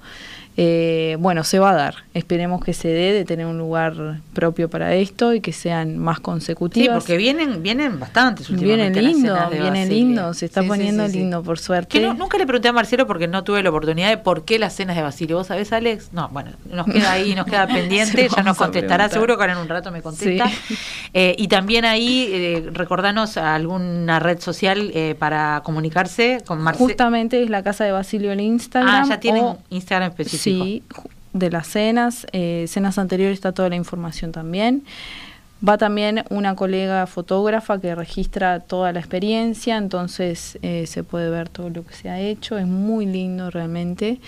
[0.57, 1.95] eh, bueno, se va a dar.
[2.13, 6.19] Esperemos que se dé de tener un lugar propio para esto y que sean más
[6.19, 6.87] consecutivos.
[6.87, 12.13] Sí, porque vienen, vienen bastantes Vienen lindo, vienen lindo, se está poniendo lindo por suerte.
[12.13, 14.95] nunca le pregunté a Marcelo porque no tuve la oportunidad de por qué las cenas
[14.95, 15.37] de Basilio.
[15.37, 16.09] ¿Vos sabés, Alex?
[16.11, 19.59] No, bueno, nos queda ahí, nos queda pendiente, ya nos contestará, seguro que ahora en
[19.59, 20.49] un rato me contesta.
[21.13, 26.87] Eh, y también ahí, eh, recordanos alguna red social eh, para comunicarse con Marcelo.
[26.87, 29.05] Justamente es la casa de Basilio en Instagram.
[29.05, 30.40] Ah, ya tienen Instagram específico.
[30.41, 30.83] Sí,
[31.33, 34.83] de las cenas, eh, cenas anteriores está toda la información también.
[35.67, 41.49] Va también una colega fotógrafa que registra toda la experiencia, entonces eh, se puede ver
[41.49, 44.19] todo lo que se ha hecho, es muy lindo realmente.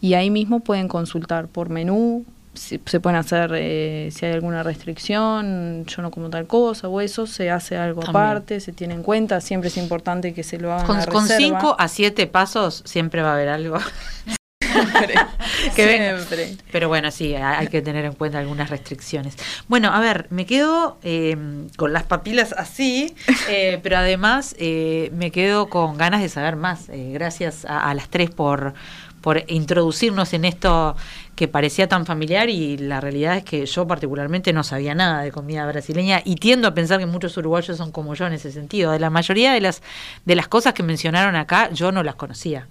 [0.00, 4.64] Y ahí mismo pueden consultar por menú, si, se pueden hacer, eh, si hay alguna
[4.64, 9.04] restricción, yo no como tal cosa o eso, se hace algo aparte, se tiene en
[9.04, 10.86] cuenta, siempre es importante que se lo hagan.
[10.86, 13.78] Con, con cinco a siete pasos siempre va a haber algo.
[15.76, 19.36] que Pero bueno, sí, hay que tener en cuenta algunas restricciones.
[19.68, 21.36] Bueno, a ver, me quedo eh,
[21.76, 23.14] con las papilas así,
[23.48, 26.88] eh, pero además eh, me quedo con ganas de saber más.
[26.88, 28.74] gracias a, las tres por,
[29.20, 30.96] por introducirnos en esto
[31.34, 35.32] que parecía tan familiar y la realidad es que yo particularmente no sabía nada de
[35.32, 38.92] comida brasileña y tiendo a pensar que muchos uruguayos son como yo en ese sentido.
[38.92, 39.82] De la mayoría de las
[40.24, 42.68] de las cosas que mencionaron acá yo no las conocía.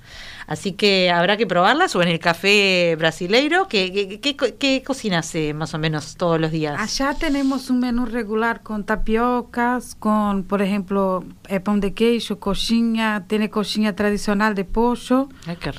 [0.51, 3.69] Así que habrá que probarlas o en el café brasileiro.
[3.69, 6.77] ¿Qué, qué, cocinas eh, más o menos todos los días?
[6.77, 13.23] Allá tenemos un menú regular con tapiocas, con, por ejemplo, eh, pan de queijo, coxinha,
[13.29, 15.29] tiene coxinha tradicional de pollo,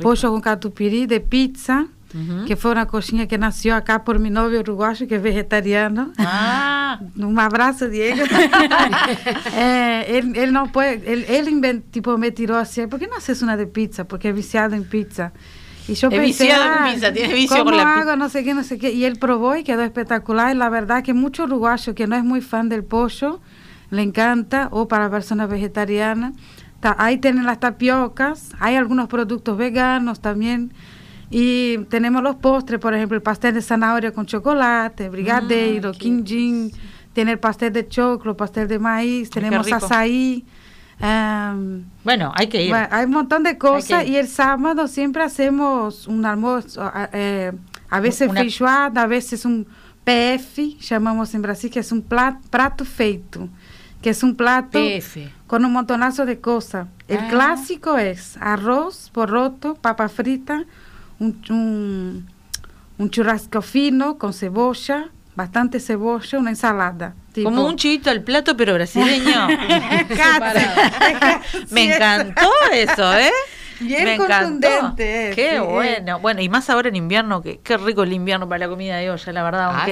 [0.01, 1.89] pollo con catupiry, de pizza.
[2.47, 6.13] Que fue una coxinha que nació acá por mi novio uruguayo, que es vegetariano.
[6.19, 7.01] Ah.
[7.17, 8.25] Un abrazo, Diego.
[9.55, 13.57] Eh, él, no puede, él, él tipo me tiró así, ¿por qué no haces una
[13.57, 14.05] de pizza?
[14.05, 15.33] Porque es viciado en pizza.
[15.89, 18.17] Y yo pensé, ah, pizza, tiene vicio con la hago?
[18.17, 18.93] No sé qué, no sé qué.
[18.93, 20.55] Y él probó y quedó espectacular.
[20.55, 23.41] Y la verdad que mucho uruguayo que no es muy fan del pollo,
[23.91, 26.33] le encanta, o para personas vegetarianas.
[26.83, 30.73] ahí tienen las tapiocas, hay algunos productos veganos también
[31.35, 36.71] y tenemos los postres, por ejemplo, el pastel de zanahoria con chocolate, brigadeiro, ah, quinjín,
[37.15, 40.45] tiene el pastel de choclo, pastel de maíz, tenemos azaí.
[41.01, 42.75] Em, bueno, hay que ir.
[42.75, 47.51] hay un montón de cosas y el sábado siempre hacemos un almuerzo, eh,
[47.89, 49.67] a veces feijoada, a veces un
[50.05, 53.49] PF, llamamos en Brasil, que es un prato feito,
[54.03, 54.79] que es un plato
[55.47, 56.89] con un montonazo de cosas.
[57.09, 57.29] El ah.
[57.31, 60.67] clásico es arroz, porroto, papa frita,
[61.19, 62.27] un,
[62.99, 67.15] un, churrasco fino con cebolla, bastante cebolla, una ensalada.
[67.43, 69.49] Como un chivito al plato, pero brasileño.
[71.71, 73.33] Me encantó eso, ¿eh?
[73.81, 75.33] Bien Me contundente.
[75.35, 76.21] Qué bueno.
[76.21, 79.11] Bueno, y más ahora en invierno, que qué rico el invierno para la comida de
[79.11, 79.71] olla, la verdad.
[79.73, 79.87] Ah,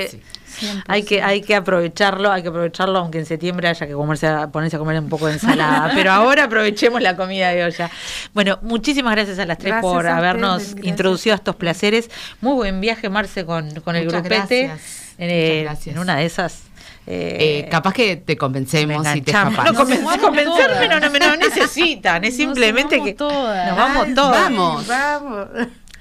[0.86, 4.76] hay que, hay que aprovecharlo, hay que aprovecharlo, aunque en septiembre haya que comerse, ponerse
[4.76, 5.92] a comer un poco de ensalada.
[5.94, 7.90] pero ahora aprovechemos la comida de olla.
[8.34, 12.10] Bueno, muchísimas gracias a las tres por habernos introducido a estos placeres.
[12.40, 14.66] Muy buen viaje, Marce, con, con el grupete.
[14.68, 15.00] Gracias.
[15.18, 16.62] Eh, en una de esas
[17.06, 22.36] eh, capaz que te convencemos y te No, convencerme, no, no, no, en necesitan, es
[22.36, 23.68] simplemente que todas.
[23.68, 24.30] nos vamos todos.
[24.30, 24.86] Vamos.
[24.86, 25.48] Vamos.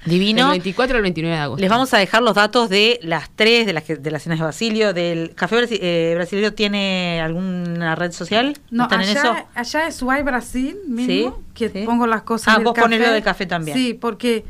[0.06, 0.44] Divino.
[0.46, 1.60] El 24 al 29 de agosto.
[1.60, 4.38] Les vamos a dejar los datos de las tres, de las, que- de las cenas
[4.38, 6.52] de Basilio, del Café Brasi- eh, Brasileño.
[6.54, 8.56] ¿Tiene alguna red social?
[8.70, 9.30] No, ¿Están en eso?
[9.32, 11.82] allá, allá es Suay Brasil mismo, Sí, que sí.
[11.84, 13.76] pongo las cosas Ah, del vos ponés lo del café también.
[13.76, 14.44] Sí, porque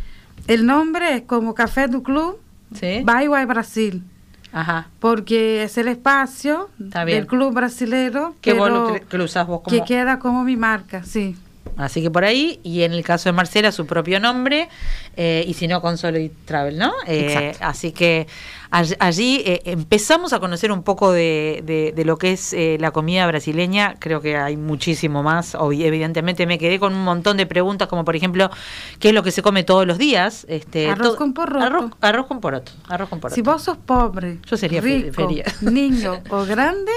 [0.46, 2.38] el nombre es como Café du Club,
[2.72, 3.02] Sí.
[3.04, 4.04] Bye Brasil,
[4.52, 4.86] Ajá.
[5.00, 9.62] porque es el espacio del club brasilero, Qué pero bueno que, que lo usás vos
[9.62, 9.76] como...
[9.76, 11.34] que queda como mi marca, sí.
[11.82, 14.68] Así que por ahí, y en el caso de Marcela, su propio nombre,
[15.16, 16.92] eh, y si no, con Solo y Travel, ¿no?
[17.06, 17.58] Eh, Exacto.
[17.62, 18.26] así que
[18.70, 22.76] all- allí eh, empezamos a conocer un poco de, de- de lo que es eh,
[22.80, 23.96] la comida brasileña.
[23.98, 25.54] Creo que hay muchísimo más.
[25.54, 28.50] Obvi- evidentemente me quedé con un montón de preguntas, como por ejemplo,
[28.98, 30.46] ¿qué es lo que se come todos los días?
[30.48, 31.64] Este, Arroz con poroto.
[31.64, 32.72] Arroz, arroz con poroto.
[32.88, 33.34] Arroz con poroto.
[33.34, 35.44] Si vos sos pobre, Yo sería rico, feria.
[35.62, 36.92] niño o grande,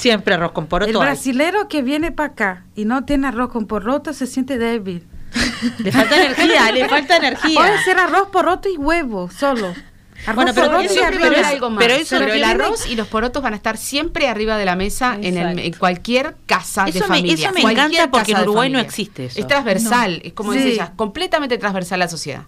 [0.00, 0.90] Siempre arroz con poroto.
[0.90, 1.02] el hay.
[1.02, 5.06] brasilero que viene para acá y no tiene arroz con poroto se siente débil.
[5.78, 7.54] Le falta energía, le falta energía.
[7.60, 9.74] Puede ser arroz, poroto y huevo, solo.
[10.26, 11.26] Arroz, Bueno, pero poroto y eso arriba.
[11.28, 11.84] haber algo más.
[11.84, 15.16] pero Pero, el arroz y los porotos van a estar siempre arriba de la mesa
[15.20, 17.34] en, el- en cualquier casa Eso de me- familia.
[17.48, 19.38] eso me Cualquier encanta porque en Uruguay no existe eso.
[19.38, 20.58] Es transversal, es como Sí.
[20.58, 22.42] dice ella, es completamente transversal a la sociedad.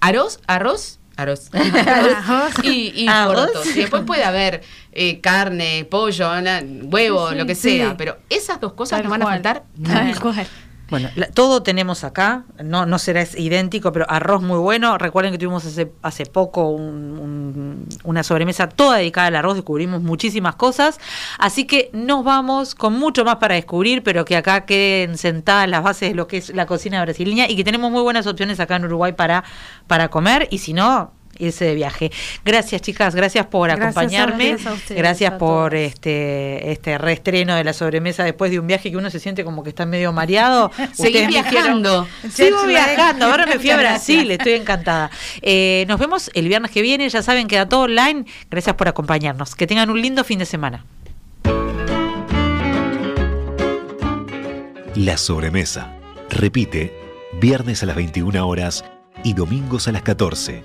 [0.00, 1.50] Arroz, arroz, arroz.
[1.54, 2.54] Arroz.
[2.62, 3.66] y, y porotos.
[3.66, 4.62] Y después puede haber
[4.92, 7.38] eh, carne, pollo, na- huevo, Sí, sí.
[7.38, 7.76] lo que Sí.
[7.78, 7.96] sea.
[7.96, 10.46] Pero esas dos cosas Tal no van a faltar Tal cual.
[10.90, 14.96] Bueno, la- todo tenemos acá, no, no será idéntico, pero arroz muy bueno.
[14.96, 20.54] Recuerden que tuvimos hace, hace poco un- una sobremesa toda dedicada al arroz, descubrimos muchísimas
[20.56, 20.98] cosas.
[21.38, 25.82] Así que nos vamos con mucho más para descubrir, pero que acá queden sentadas las
[25.82, 28.76] bases de lo que es la cocina brasileña y que tenemos muy buenas opciones acá
[28.76, 29.44] en Uruguay para,
[29.86, 30.48] para comer.
[30.50, 32.10] Y si no, irse de viaje.
[32.44, 37.54] Gracias chicas, gracias por Gracias acompañarme, ustedes, a ustedes, gracias a por este este reestreno
[37.54, 40.12] de la sobremesa después de un viaje que uno se siente como que está medio
[40.12, 40.70] mareado.
[40.96, 42.08] Hicieron- viajando.
[42.30, 45.10] Sigo viajando, ahora me fui a Brasil, estoy encantada.
[45.42, 48.24] Eh, nos vemos el viernes que viene, ya saben, queda todo online.
[48.50, 49.54] Gracias por acompañarnos.
[49.54, 50.84] Que tengan un lindo fin de semana.
[54.94, 55.94] La sobremesa.
[56.30, 56.92] Repite,
[57.40, 58.84] viernes a las 21 horas
[59.24, 60.64] y domingos a las 14